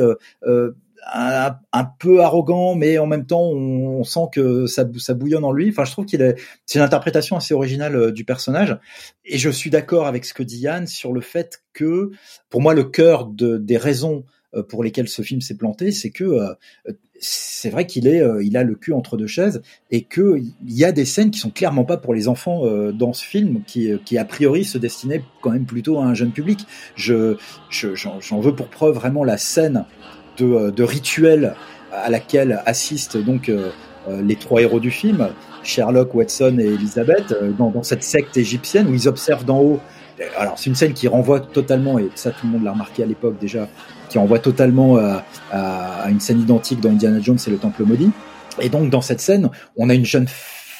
[1.10, 5.68] un, peu arrogant, mais en même temps, on, sent que ça, ça, bouillonne en lui.
[5.70, 6.36] Enfin, je trouve qu'il est,
[6.66, 8.78] c'est une interprétation assez originale euh, du personnage.
[9.24, 12.10] Et je suis d'accord avec ce que dit Yann sur le fait que,
[12.50, 14.24] pour moi, le cœur de, des raisons
[14.54, 16.54] euh, pour lesquelles ce film s'est planté, c'est que euh,
[17.24, 20.84] c'est vrai qu'il est, il a le cul entre deux chaises et que il y
[20.84, 24.18] a des scènes qui sont clairement pas pour les enfants dans ce film, qui, qui
[24.18, 26.66] a priori se destinaient quand même plutôt à un jeune public.
[26.96, 27.36] Je,
[27.70, 29.84] j'en veux pour preuve vraiment la scène
[30.38, 31.54] de, euh, de rituel
[31.92, 33.70] à laquelle assistent donc euh,
[34.08, 35.28] euh, les trois héros du film,
[35.62, 39.80] Sherlock, Watson et Elizabeth, dans, dans cette secte égyptienne où ils observent d'en haut.
[40.36, 43.06] Alors c'est une scène qui renvoie totalement, et ça tout le monde l'a remarqué à
[43.06, 43.68] l'époque déjà,
[44.08, 48.10] qui renvoie totalement à, à, une scène identique dans Indiana Jones et le Temple maudit.
[48.60, 50.26] Et donc dans cette scène, on a une jeune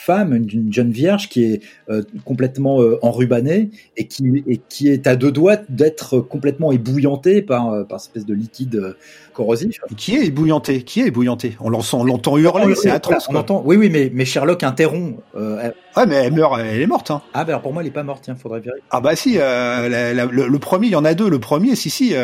[0.09, 5.17] une, jeune vierge qui est euh, complètement euh, enrubannée et qui, et qui est à
[5.17, 8.97] deux doigts d'être complètement ébouillantée par, euh, par espèce de liquide
[9.33, 9.79] corrosif.
[9.97, 13.27] Qui est ébouillanté Qui est ébouillanté On l'entend hurler, c'est atroce.
[13.29, 15.21] On entend, oui, oui, mais, mais Sherlock interrompt.
[15.35, 15.75] Elle...
[15.97, 17.11] Ouais, mais elle meurt, elle est morte.
[17.11, 17.23] Hein.
[17.35, 18.85] Ah, ben pour moi, elle est pas morte, tiens, faudrait vérifier.
[18.91, 21.29] Ah bah si, le, premier, il y en a deux.
[21.29, 22.15] Le premier, si, si,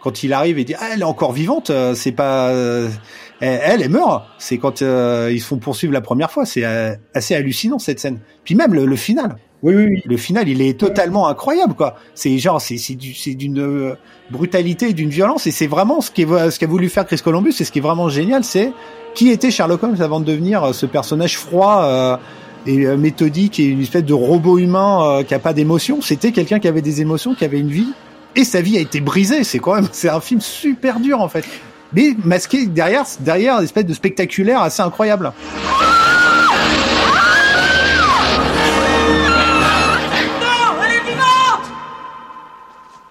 [0.00, 2.52] quand il arrive et dit, ah, elle est encore vivante, c'est pas
[3.40, 4.24] elle, elle meurt.
[4.38, 6.46] C'est quand euh, ils se font poursuivre la première fois.
[6.46, 8.18] C'est euh, assez hallucinant cette scène.
[8.44, 9.36] Puis même le, final.
[9.62, 11.96] Oui, oui, oui, Le final, il est totalement incroyable, quoi.
[12.14, 13.94] C'est genre, c'est c'est d'une euh,
[14.30, 17.54] brutalité, d'une violence, et c'est vraiment ce qu'a ce qu'a voulu faire Chris Columbus.
[17.60, 18.72] Et ce qui est vraiment génial, c'est
[19.14, 22.20] qui était Sherlock Holmes avant de devenir ce personnage froid
[22.66, 26.02] et méthodique et une espèce de robot humain qui a pas d'émotion.
[26.02, 27.88] C'était quelqu'un qui avait des émotions, qui avait une vie.
[28.34, 29.42] Et sa vie a été brisée.
[29.42, 31.46] C'est quand même, c'est un film super dur en fait
[31.96, 35.32] mais masqué derrière, derrière une espèce de spectaculaire assez incroyable.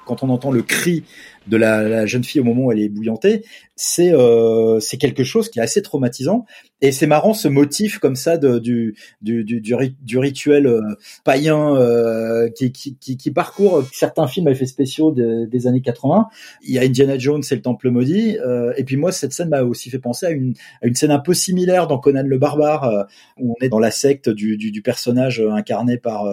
[0.06, 1.04] Quand on entend le cri
[1.48, 3.44] de la, jeune fille au moment où elle est bouillantée,
[3.76, 6.46] c'est euh, quelque chose qui est assez traumatisant.
[6.82, 10.82] Et c'est marrant ce motif comme ça du, du, du, du, rituel euh,
[11.24, 16.28] païen euh, qui, qui, qui, parcourt certains films à effets spéciaux des années 80.
[16.64, 18.38] Il y a Indiana Jones et le Temple maudit.
[18.40, 20.54] Euh, et puis moi, cette scène m'a aussi fait penser à une,
[20.84, 23.08] à une scène un peu similaire dans Conan le barbare,
[23.40, 26.26] où on est dans la secte du, du, du personnage incarné par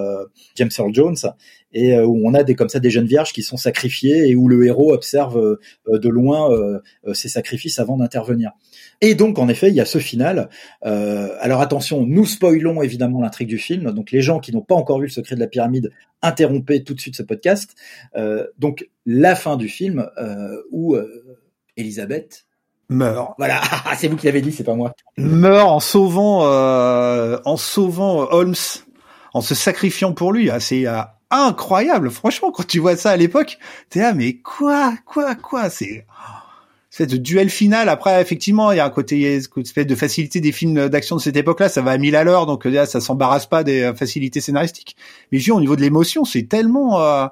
[0.56, 1.16] James Earl Jones
[1.74, 4.48] et où on a des comme ça des jeunes vierges qui sont sacrifiées et où
[4.48, 5.58] le héros observe
[5.90, 6.50] de loin
[7.14, 8.52] ces sacrifices avant d'intervenir.
[9.00, 10.48] Et donc, en effet, il y a ce final.
[10.84, 13.90] Euh, alors attention, nous spoilons évidemment l'intrigue du film.
[13.92, 15.90] Donc, les gens qui n'ont pas encore vu le secret de la pyramide,
[16.22, 17.74] interrompez tout de suite ce podcast.
[18.16, 20.96] Euh, donc, la fin du film euh, où
[21.76, 22.46] Elisabeth
[22.88, 23.34] meurt.
[23.38, 23.60] Voilà,
[23.96, 24.94] c'est vous qui l'avez dit, c'est pas moi.
[25.16, 26.42] Meurt en sauvant,
[27.44, 28.54] en sauvant Holmes,
[29.34, 30.50] en se sacrifiant pour lui.
[30.50, 30.86] Ah, c'est
[31.32, 32.10] incroyable.
[32.10, 33.58] Franchement, quand tu vois ça à l'époque,
[33.88, 36.06] t'es là, mais quoi, quoi, quoi C'est
[37.00, 37.88] de duel final.
[37.88, 41.36] Après, effectivement, il y a un côté espèce de facilité des films d'action de cette
[41.36, 41.68] époque-là.
[41.68, 44.96] Ça va à mille à l'heure, donc là, ça s'embarrasse pas des facilités scénaristiques.
[45.30, 47.26] Mais juste au niveau de l'émotion, c'est tellement, euh,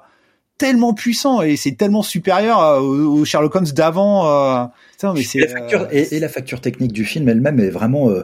[0.57, 4.71] tellement puissant et c'est tellement supérieur au, Sherlock Holmes d'avant.
[5.03, 5.39] mais c'est
[5.91, 8.23] et, et, la facture technique du film elle-même est vraiment bah,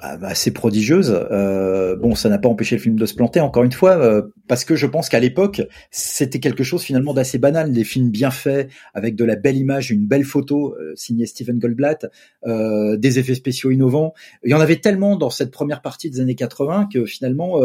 [0.00, 1.14] assez prodigieuse.
[1.30, 4.22] Euh, bon, ça n'a pas empêché le film de se planter, encore une fois, euh,
[4.48, 8.30] parce que je pense qu'à l'époque, c'était quelque chose finalement d'assez banal, des films bien
[8.30, 12.06] faits, avec de la belle image, une belle photo, euh, signée Steven Goldblatt,
[12.46, 14.14] euh, des effets spéciaux innovants.
[14.44, 17.60] Il y en avait tellement dans cette première partie des années 80 que finalement,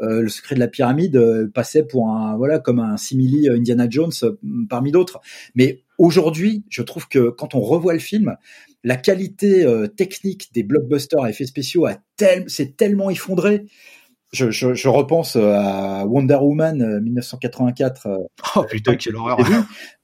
[0.00, 4.12] le secret de la pyramide passait pour un, voilà, comme un simili Indiana Jones
[4.68, 5.20] parmi d'autres.
[5.54, 8.36] Mais aujourd'hui, je trouve que quand on revoit le film,
[8.84, 13.66] la qualité euh, technique des blockbusters à effets spéciaux a tel, s'est tellement effondrée.
[14.30, 18.06] Je, je, je, repense euh, à Wonder Woman 1984.
[18.06, 18.16] Euh,
[18.56, 19.38] oh putain, quelle horreur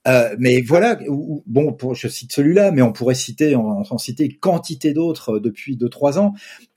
[0.08, 0.98] euh, Mais voilà,
[1.46, 5.76] bon, pour, je cite celui-là, mais on pourrait citer, en, en citer quantité d'autres depuis
[5.76, 6.32] deux trois ans.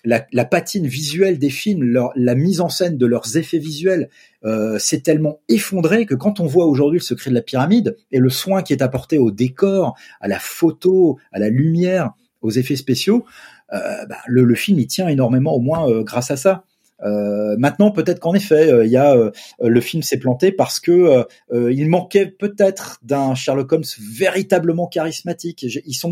[0.08, 4.10] La, patine visuelle des films, la mise en scène de leurs effets visuels,
[4.46, 8.20] euh, c'est tellement effondré que quand on voit aujourd'hui le secret de la pyramide et
[8.20, 12.76] le soin qui est apporté au décor, à la photo, à la lumière, aux effets
[12.76, 13.26] spéciaux,
[13.74, 16.64] euh, bah, le, film il tient énormément, au moins grâce à ça.
[17.04, 19.32] Euh, maintenant, peut-être qu'en effet, euh, il y a euh,
[19.62, 25.66] le film s'est planté parce que il manquait peut-être d'un Sherlock Holmes véritablement charismatique.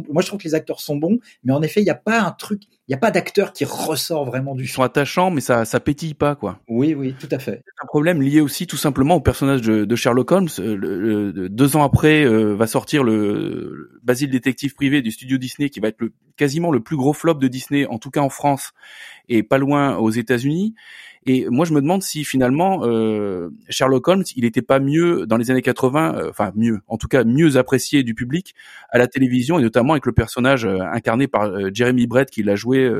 [0.09, 2.21] Moi, je trouve que les acteurs sont bons, mais en effet, il n'y a pas
[2.21, 4.63] un truc, il n'y a pas d'acteur qui ressort vraiment du.
[4.63, 6.59] Ils sont attachants, mais ça, ça pétille pas, quoi.
[6.67, 7.63] Oui, oui, tout à fait.
[7.81, 10.49] Un problème lié aussi tout simplement au personnage de, de Sherlock Holmes.
[10.57, 15.99] deux ans après, va sortir le Basile détective privé du studio Disney, qui va être
[15.99, 18.71] le, quasiment le plus gros flop de Disney, en tout cas en France
[19.29, 20.75] et pas loin aux États-Unis.
[21.27, 25.37] Et moi, je me demande si finalement euh, Sherlock Holmes, il n'était pas mieux dans
[25.37, 28.53] les années 80, euh, enfin mieux, en tout cas mieux apprécié du public
[28.91, 32.55] à la télévision et notamment avec le personnage euh, incarné par Jeremy Brett qui l'a
[32.55, 32.91] joué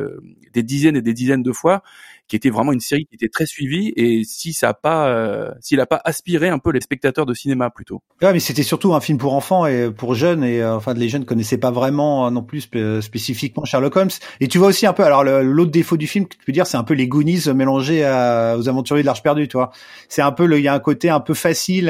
[0.54, 1.84] des dizaines et des dizaines de fois
[2.28, 5.52] qui était vraiment une série qui était très suivie et si ça a pas euh,
[5.62, 8.02] s'il a pas aspiré un peu les spectateurs de cinéma plutôt.
[8.22, 11.10] Ouais, mais c'était surtout un film pour enfants et pour jeunes et euh, enfin les
[11.10, 12.68] jeunes connaissaient pas vraiment euh, non plus
[13.02, 14.10] spécifiquement Sherlock Holmes
[14.40, 16.68] et tu vois aussi un peu alors l'autre défaut du film que tu peux dire
[16.68, 19.72] c'est un peu les Goonies mélangés à, aux aventuriers de l'Arche perdue, tu vois.
[20.10, 21.90] C'est un peu il y a un côté un peu facile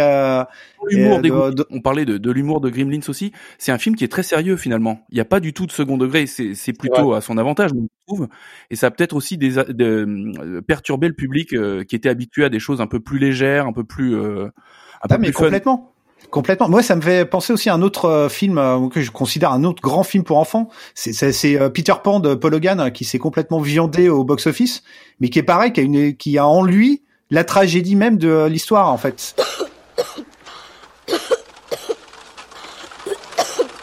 [0.87, 1.19] l'humour
[1.69, 4.57] on parlait de, de l'humour de Gremlins aussi, c'est un film qui est très sérieux
[4.57, 5.05] finalement.
[5.09, 7.71] Il n'y a pas du tout de second degré, c'est plutôt à son avantage,
[8.69, 12.49] Et ça a peut-être aussi des, de, perturber le public euh, qui était habitué à
[12.49, 14.51] des choses un peu plus légères, un peu plus, euh, un
[15.01, 15.91] ah, peu mais complètement.
[16.31, 16.67] Complètement.
[16.69, 19.63] Moi, ça me fait penser aussi à un autre euh, film que je considère un
[19.63, 20.69] autre grand film pour enfants.
[20.95, 24.83] C'est Peter Pan de Paul Hogan qui s'est complètement viandé au box-office,
[25.19, 28.45] mais qui est pareil, qui a, une, qui a en lui la tragédie même de
[28.45, 29.35] l'histoire en fait.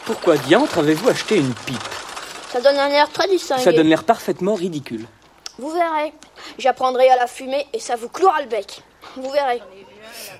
[0.05, 1.92] Pourquoi diantre avez-vous acheté une pipe?
[2.53, 3.63] Ça donne un air très distingué.
[3.63, 5.07] Ça donne l'air parfaitement ridicule.
[5.57, 6.13] Vous verrez.
[6.59, 8.83] J'apprendrai à la fumer et ça vous clouera le bec.
[9.15, 9.59] Vous verrez.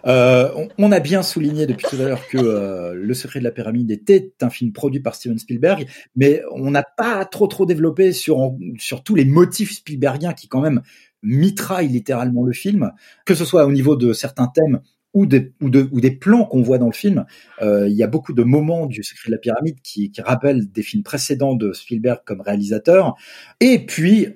[0.05, 3.49] Euh, on, a bien souligné depuis tout à l'heure que euh, Le secret de la
[3.49, 8.11] pyramide était un film produit par Steven Spielberg, mais on n'a pas trop trop développé
[8.11, 10.83] sur, sur tous les motifs Spielbergiens qui quand même
[11.23, 12.91] mitraillent littéralement le film,
[13.25, 14.81] que ce soit au niveau de certains thèmes
[15.13, 17.25] ou des, plans qu'on voit dans le film.
[17.61, 20.71] Euh, il y a beaucoup de moments du Secret de la Pyramide qui, qui rappellent
[20.71, 23.15] des films précédents de Spielberg comme réalisateur.
[23.59, 24.29] Et puis,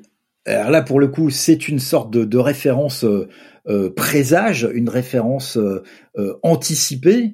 [0.46, 3.28] là pour le coup, c'est une sorte de, référence euh,
[3.68, 7.34] euh présage, une référence euh, anticipée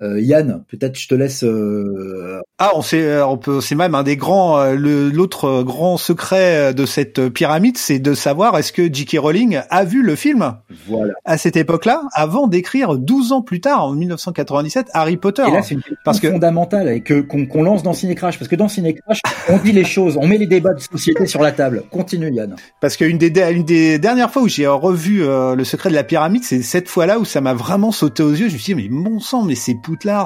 [0.00, 1.42] euh, Yann, peut-être je te laisse.
[1.42, 6.72] Euh, ah, on sait, euh, on peut, c'est même un des grands, l'autre grand secret
[6.72, 9.18] de cette pyramide, c'est de savoir est-ce que J.K.
[9.18, 10.54] Rowling a vu le film.
[10.86, 11.14] Voilà.
[11.24, 15.42] À cette époque-là, avant d'écrire 12 ans plus tard, en 1997, Harry Potter.
[15.48, 18.56] Et là, c'est une parce que fondamentale et que qu'on lance dans Cinécrash, parce que
[18.56, 21.82] dans Cinécrash, on dit les choses, on met les débats de société sur la table.
[21.90, 22.54] Continue, Yann.
[22.80, 26.44] Parce qu'une des, une des dernières fois où j'ai revu le secret de la pyramide,
[26.44, 28.48] c'est cette fois-là où ça m'a vraiment sauté aux yeux.
[28.48, 29.74] Je me suis dit mais mon sang, mais c'est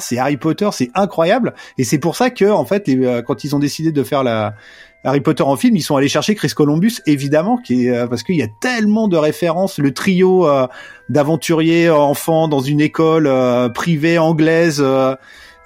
[0.01, 1.55] C'est Harry Potter, c'est incroyable.
[1.79, 4.55] Et c'est pour ça que, en fait, euh, quand ils ont décidé de faire la
[5.05, 8.23] Harry Potter en film, ils sont allés chercher Chris Columbus, évidemment, qui est, euh, parce
[8.23, 10.69] qu'il y a tellement de références, le trio euh,
[11.09, 13.29] d'aventuriers enfants dans une école
[13.75, 14.81] privée anglaise.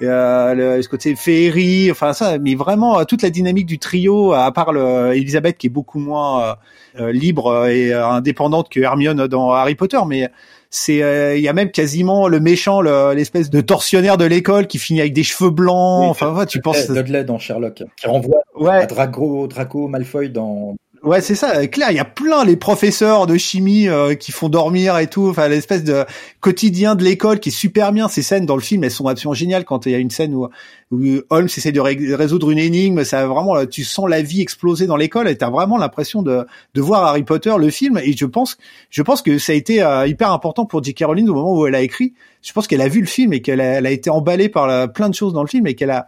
[0.02, 4.52] Euh, le, ce côté féerie, enfin ça, mais vraiment toute la dynamique du trio, à
[4.52, 6.56] part le, Elisabeth qui est beaucoup moins
[6.98, 10.30] libre et indépendante que Hermione dans Harry Potter, mais
[10.70, 14.78] c'est euh, il y a même quasiment le méchant l'espèce de tortionnaire de l'école qui
[14.78, 16.08] finit avec des cheveux blancs.
[16.08, 17.82] Enfin ouais, tu penses Dudley dans Sherlock.
[17.96, 18.70] Qui renvoie ouais.
[18.70, 21.66] à Draco Draco Malfoy dans Ouais, c'est ça.
[21.66, 25.28] Claire, il y a plein les professeurs de chimie euh, qui font dormir et tout.
[25.28, 26.04] Enfin, l'espèce de
[26.40, 28.08] quotidien de l'école qui est super bien.
[28.08, 29.64] Ces scènes dans le film, elles sont absolument géniales.
[29.64, 30.48] Quand il y a une scène où
[30.92, 34.96] où Holmes essaie de résoudre une énigme, ça vraiment, tu sens la vie exploser dans
[34.96, 37.98] l'école et t'as vraiment l'impression de, de voir Harry Potter, le film.
[37.98, 38.56] Et je pense,
[38.90, 41.04] je pense que ça a été euh, hyper important pour J.K.
[41.04, 42.14] Rowling au moment où elle a écrit.
[42.42, 45.08] Je pense qu'elle a vu le film et qu'elle a, a été emballée par plein
[45.08, 46.06] de choses dans le film et qu'elle a,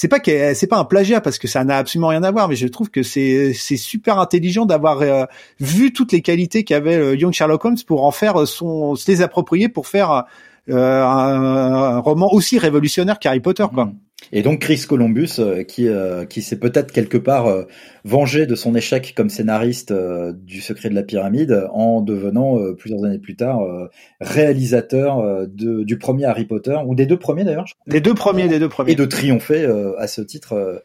[0.00, 0.18] c'est pas
[0.54, 2.88] c'est pas un plagiat parce que ça n'a absolument rien à voir, mais je trouve
[2.88, 5.26] que c'est super intelligent d'avoir euh,
[5.60, 9.20] vu toutes les qualités qu'avait euh, Young Sherlock Holmes pour en faire son se les
[9.20, 10.24] approprier pour faire
[10.70, 13.84] euh, un, roman aussi révolutionnaire qu'Harry Potter quoi.
[13.84, 13.96] Mm.
[14.32, 17.64] Et donc Chris Columbus, euh, qui, euh, qui s'est peut-être quelque part euh,
[18.04, 23.18] vengé de son échec comme scénariste du Secret de la Pyramide en devenant plusieurs années
[23.18, 23.60] plus tard
[24.20, 27.66] réalisateur de, du premier Harry Potter ou des deux premiers d'ailleurs.
[27.86, 28.92] Des deux premiers, des deux premiers.
[28.92, 29.66] Et de triompher
[29.98, 30.82] à ce titre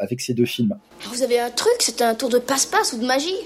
[0.00, 0.76] avec ces deux films.
[1.12, 3.36] Vous avez un truc, c'est un tour de passe-passe ou de magie?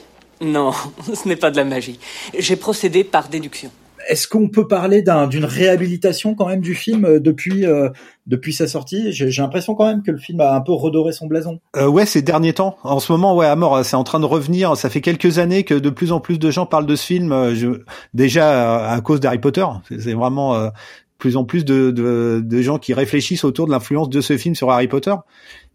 [0.41, 0.73] Non,
[1.15, 1.99] ce n'est pas de la magie.
[2.39, 3.71] J'ai procédé par déduction.
[4.09, 7.91] Est-ce qu'on peut parler d'une réhabilitation quand même du film euh, depuis euh,
[8.27, 9.13] depuis sa sortie?
[9.13, 11.61] J'ai l'impression quand même que le film a un peu redoré son blason.
[11.77, 12.77] Euh, ouais, ces derniers temps.
[12.83, 14.77] En ce moment, ouais, à mort, c'est en train de revenir.
[14.77, 17.55] Ça fait quelques années que de plus en plus de gens parlent de ce film.
[17.55, 17.83] Je,
[18.15, 19.67] déjà à, cause d'Harry Potter.
[19.89, 20.71] C'est vraiment
[21.19, 24.57] plus en plus de, de, de, gens qui réfléchissent autour de l'influence de ce film
[24.57, 25.15] sur Harry Potter.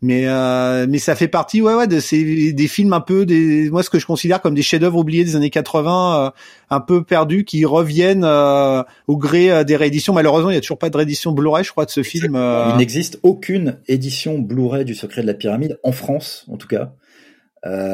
[0.01, 3.69] Mais euh, mais ça fait partie ouais ouais de ces des films un peu des
[3.69, 6.29] moi ce que je considère comme des chefs-d'œuvre oubliés des années 80 euh,
[6.69, 10.13] un peu perdus qui reviennent euh, au gré euh, des rééditions.
[10.13, 12.35] Malheureusement, il y a toujours pas de réédition Blu-ray je crois de ce film.
[12.35, 16.91] Il n'existe aucune édition Blu-ray du Secret de la pyramide en France en tout cas.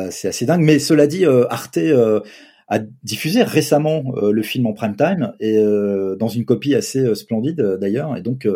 [0.10, 1.80] c'est assez dingue mais cela dit Arte
[2.72, 6.99] a diffusé récemment euh, le film en prime time et euh, dans une copie assez
[6.99, 8.15] euh, splendide d'ailleurs.
[8.15, 8.47] Et donc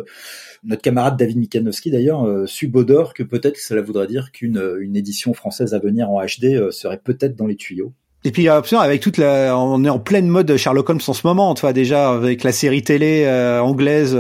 [0.63, 5.73] notre camarade David Mikanowski d'ailleurs subodore que peut-être cela voudrait dire qu'une une édition française
[5.73, 7.91] à venir en HD serait peut-être dans les tuyaux.
[8.23, 11.53] Et puis avec toute la, on est en pleine mode Sherlock Holmes en ce moment,
[11.53, 13.27] tu vois déjà avec la série télé
[13.61, 14.17] anglaise,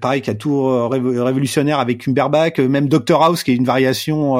[0.00, 4.36] pareil qui a tout révolutionnaire avec Cumberbatch, même Doctor House qui est une variation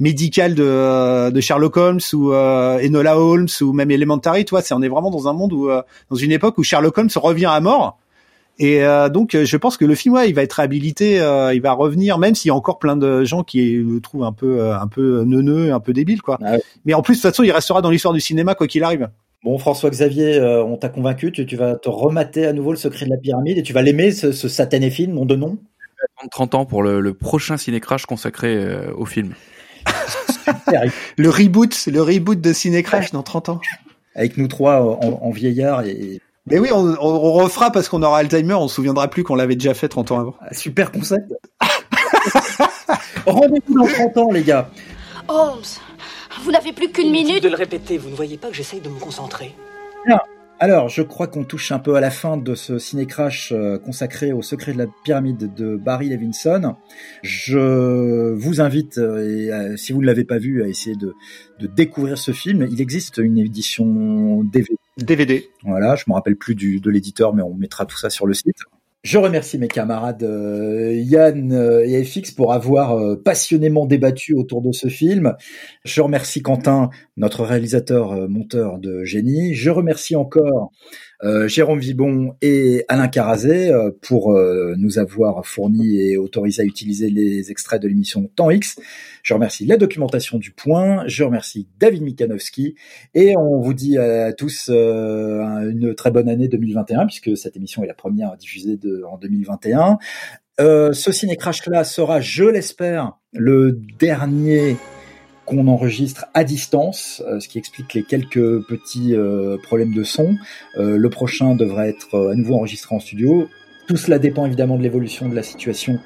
[0.00, 4.74] médical de, de Sherlock Holmes ou euh, Enola Holmes ou même Elementary, tu vois, c'est
[4.74, 7.46] on est vraiment dans un monde où euh, dans une époque où Sherlock Holmes revient
[7.46, 7.98] à mort.
[8.58, 11.16] Et euh, donc je pense que le film ouais, il va être réhabilité,
[11.52, 14.32] il va revenir même s'il y a encore plein de gens qui le trouvent un
[14.32, 16.38] peu un peu neuneux, un peu débile quoi.
[16.44, 18.84] Ah Mais en plus de toute façon, il restera dans l'histoire du cinéma quoi qu'il
[18.84, 19.08] arrive.
[19.42, 23.04] Bon, François Xavier, on t'a convaincu, tu, tu, vas te remater à nouveau le secret
[23.04, 25.58] de la pyramide et tu vas l'aimer, ce, ce satané film, nom de nom?
[26.30, 29.34] 30 ans pour le, le prochain ciné-crash consacré au film.
[31.16, 33.60] le reboot, le reboot de Cinécrash dans 30 ans.
[34.14, 36.20] Avec nous trois en, vieillard et.
[36.46, 39.72] Mais oui, on, refera parce qu'on aura Alzheimer, on se souviendra plus qu'on l'avait déjà
[39.72, 40.34] fait 30 ans avant.
[40.52, 41.32] Super concept.
[43.26, 44.68] Rendez-vous dans 30 ans, les gars.
[45.26, 45.62] Holmes,
[46.42, 47.42] vous n'avez plus qu'une minute.
[47.42, 49.54] de le répéter, vous ne voyez pas que j'essaye de me concentrer.
[50.64, 54.32] Alors, je crois qu'on touche un peu à la fin de ce ciné-crash euh, consacré
[54.32, 56.76] au secret de la pyramide de Barry Levinson.
[57.22, 61.14] Je vous invite, euh, euh, si vous ne l'avez pas vu, à essayer de,
[61.60, 62.66] découvrir ce film.
[62.72, 64.78] Il existe une édition DVD.
[64.96, 65.50] DVD.
[65.64, 68.32] Voilà, je me rappelle plus du, de l'éditeur, mais on mettra tout ça sur le
[68.32, 68.56] site.
[69.04, 74.62] Je remercie mes camarades euh, Yann euh, et FX pour avoir euh, passionnément débattu autour
[74.62, 75.34] de ce film.
[75.84, 76.88] Je remercie Quentin,
[77.18, 79.52] notre réalisateur monteur de génie.
[79.54, 80.72] Je remercie encore
[81.46, 87.10] Jérôme Vibon et Alain Carazé euh, pour euh, nous avoir fourni et autorisé à utiliser
[87.10, 88.76] les extraits de l'émission Temps X.
[89.22, 91.04] Je remercie la documentation du Point.
[91.06, 92.74] Je remercie David Mikanowski
[93.14, 97.86] et on vous dit à tous une très bonne année 2021 puisque cette émission est
[97.86, 98.78] la première diffusée
[99.10, 99.98] en 2021.
[100.60, 104.76] Euh, ce ciné crash là sera, je l'espère, le dernier
[105.44, 110.36] qu'on enregistre à distance, euh, ce qui explique les quelques petits euh, problèmes de son.
[110.76, 113.48] Euh, le prochain devrait être à nouveau enregistré en studio.
[113.86, 115.98] Tout cela dépend évidemment de l'évolution de la situation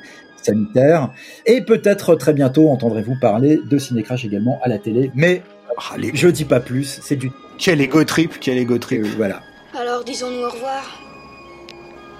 [0.43, 1.13] sanitaire.
[1.47, 5.11] Et peut-être très bientôt entendrez-vous parler de Cinécrash également à la télé.
[5.15, 5.43] Mais
[5.77, 7.31] ah, je dis pas plus, c'est du...
[7.59, 9.05] Quel ego trip, quel ego trip.
[9.17, 9.43] voilà.
[9.79, 11.01] Alors disons-nous au revoir.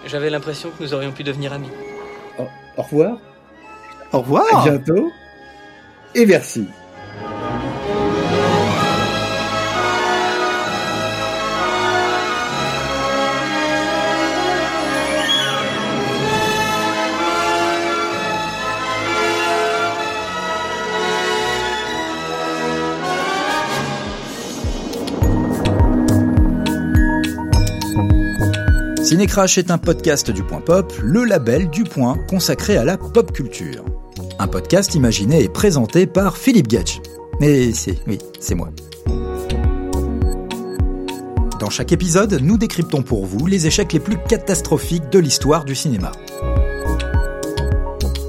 [0.07, 1.71] J'avais l'impression que nous aurions pu devenir amis.
[2.39, 3.19] au revoir.
[4.13, 4.61] Au revoir.
[4.61, 5.11] À bientôt.
[6.15, 6.67] Et merci.
[29.09, 33.33] Cinécrash est un podcast du Point Pop, le label du Point consacré à la pop
[33.33, 33.83] culture.
[34.41, 37.01] Un podcast imaginé et présenté par Philippe Gatch.
[37.41, 38.71] Mais c'est, oui, c'est moi.
[41.59, 45.75] Dans chaque épisode, nous décryptons pour vous les échecs les plus catastrophiques de l'histoire du
[45.75, 46.13] cinéma.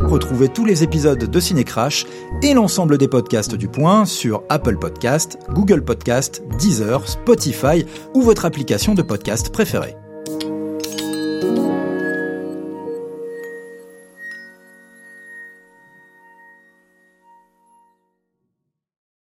[0.02, 2.08] Retrouvez tous les épisodes de Cinécrash
[2.42, 7.86] et l'ensemble des podcasts du Point sur Apple Podcast, Google Podcast, Deezer, Spotify
[8.16, 9.96] ou votre application de podcast préférée.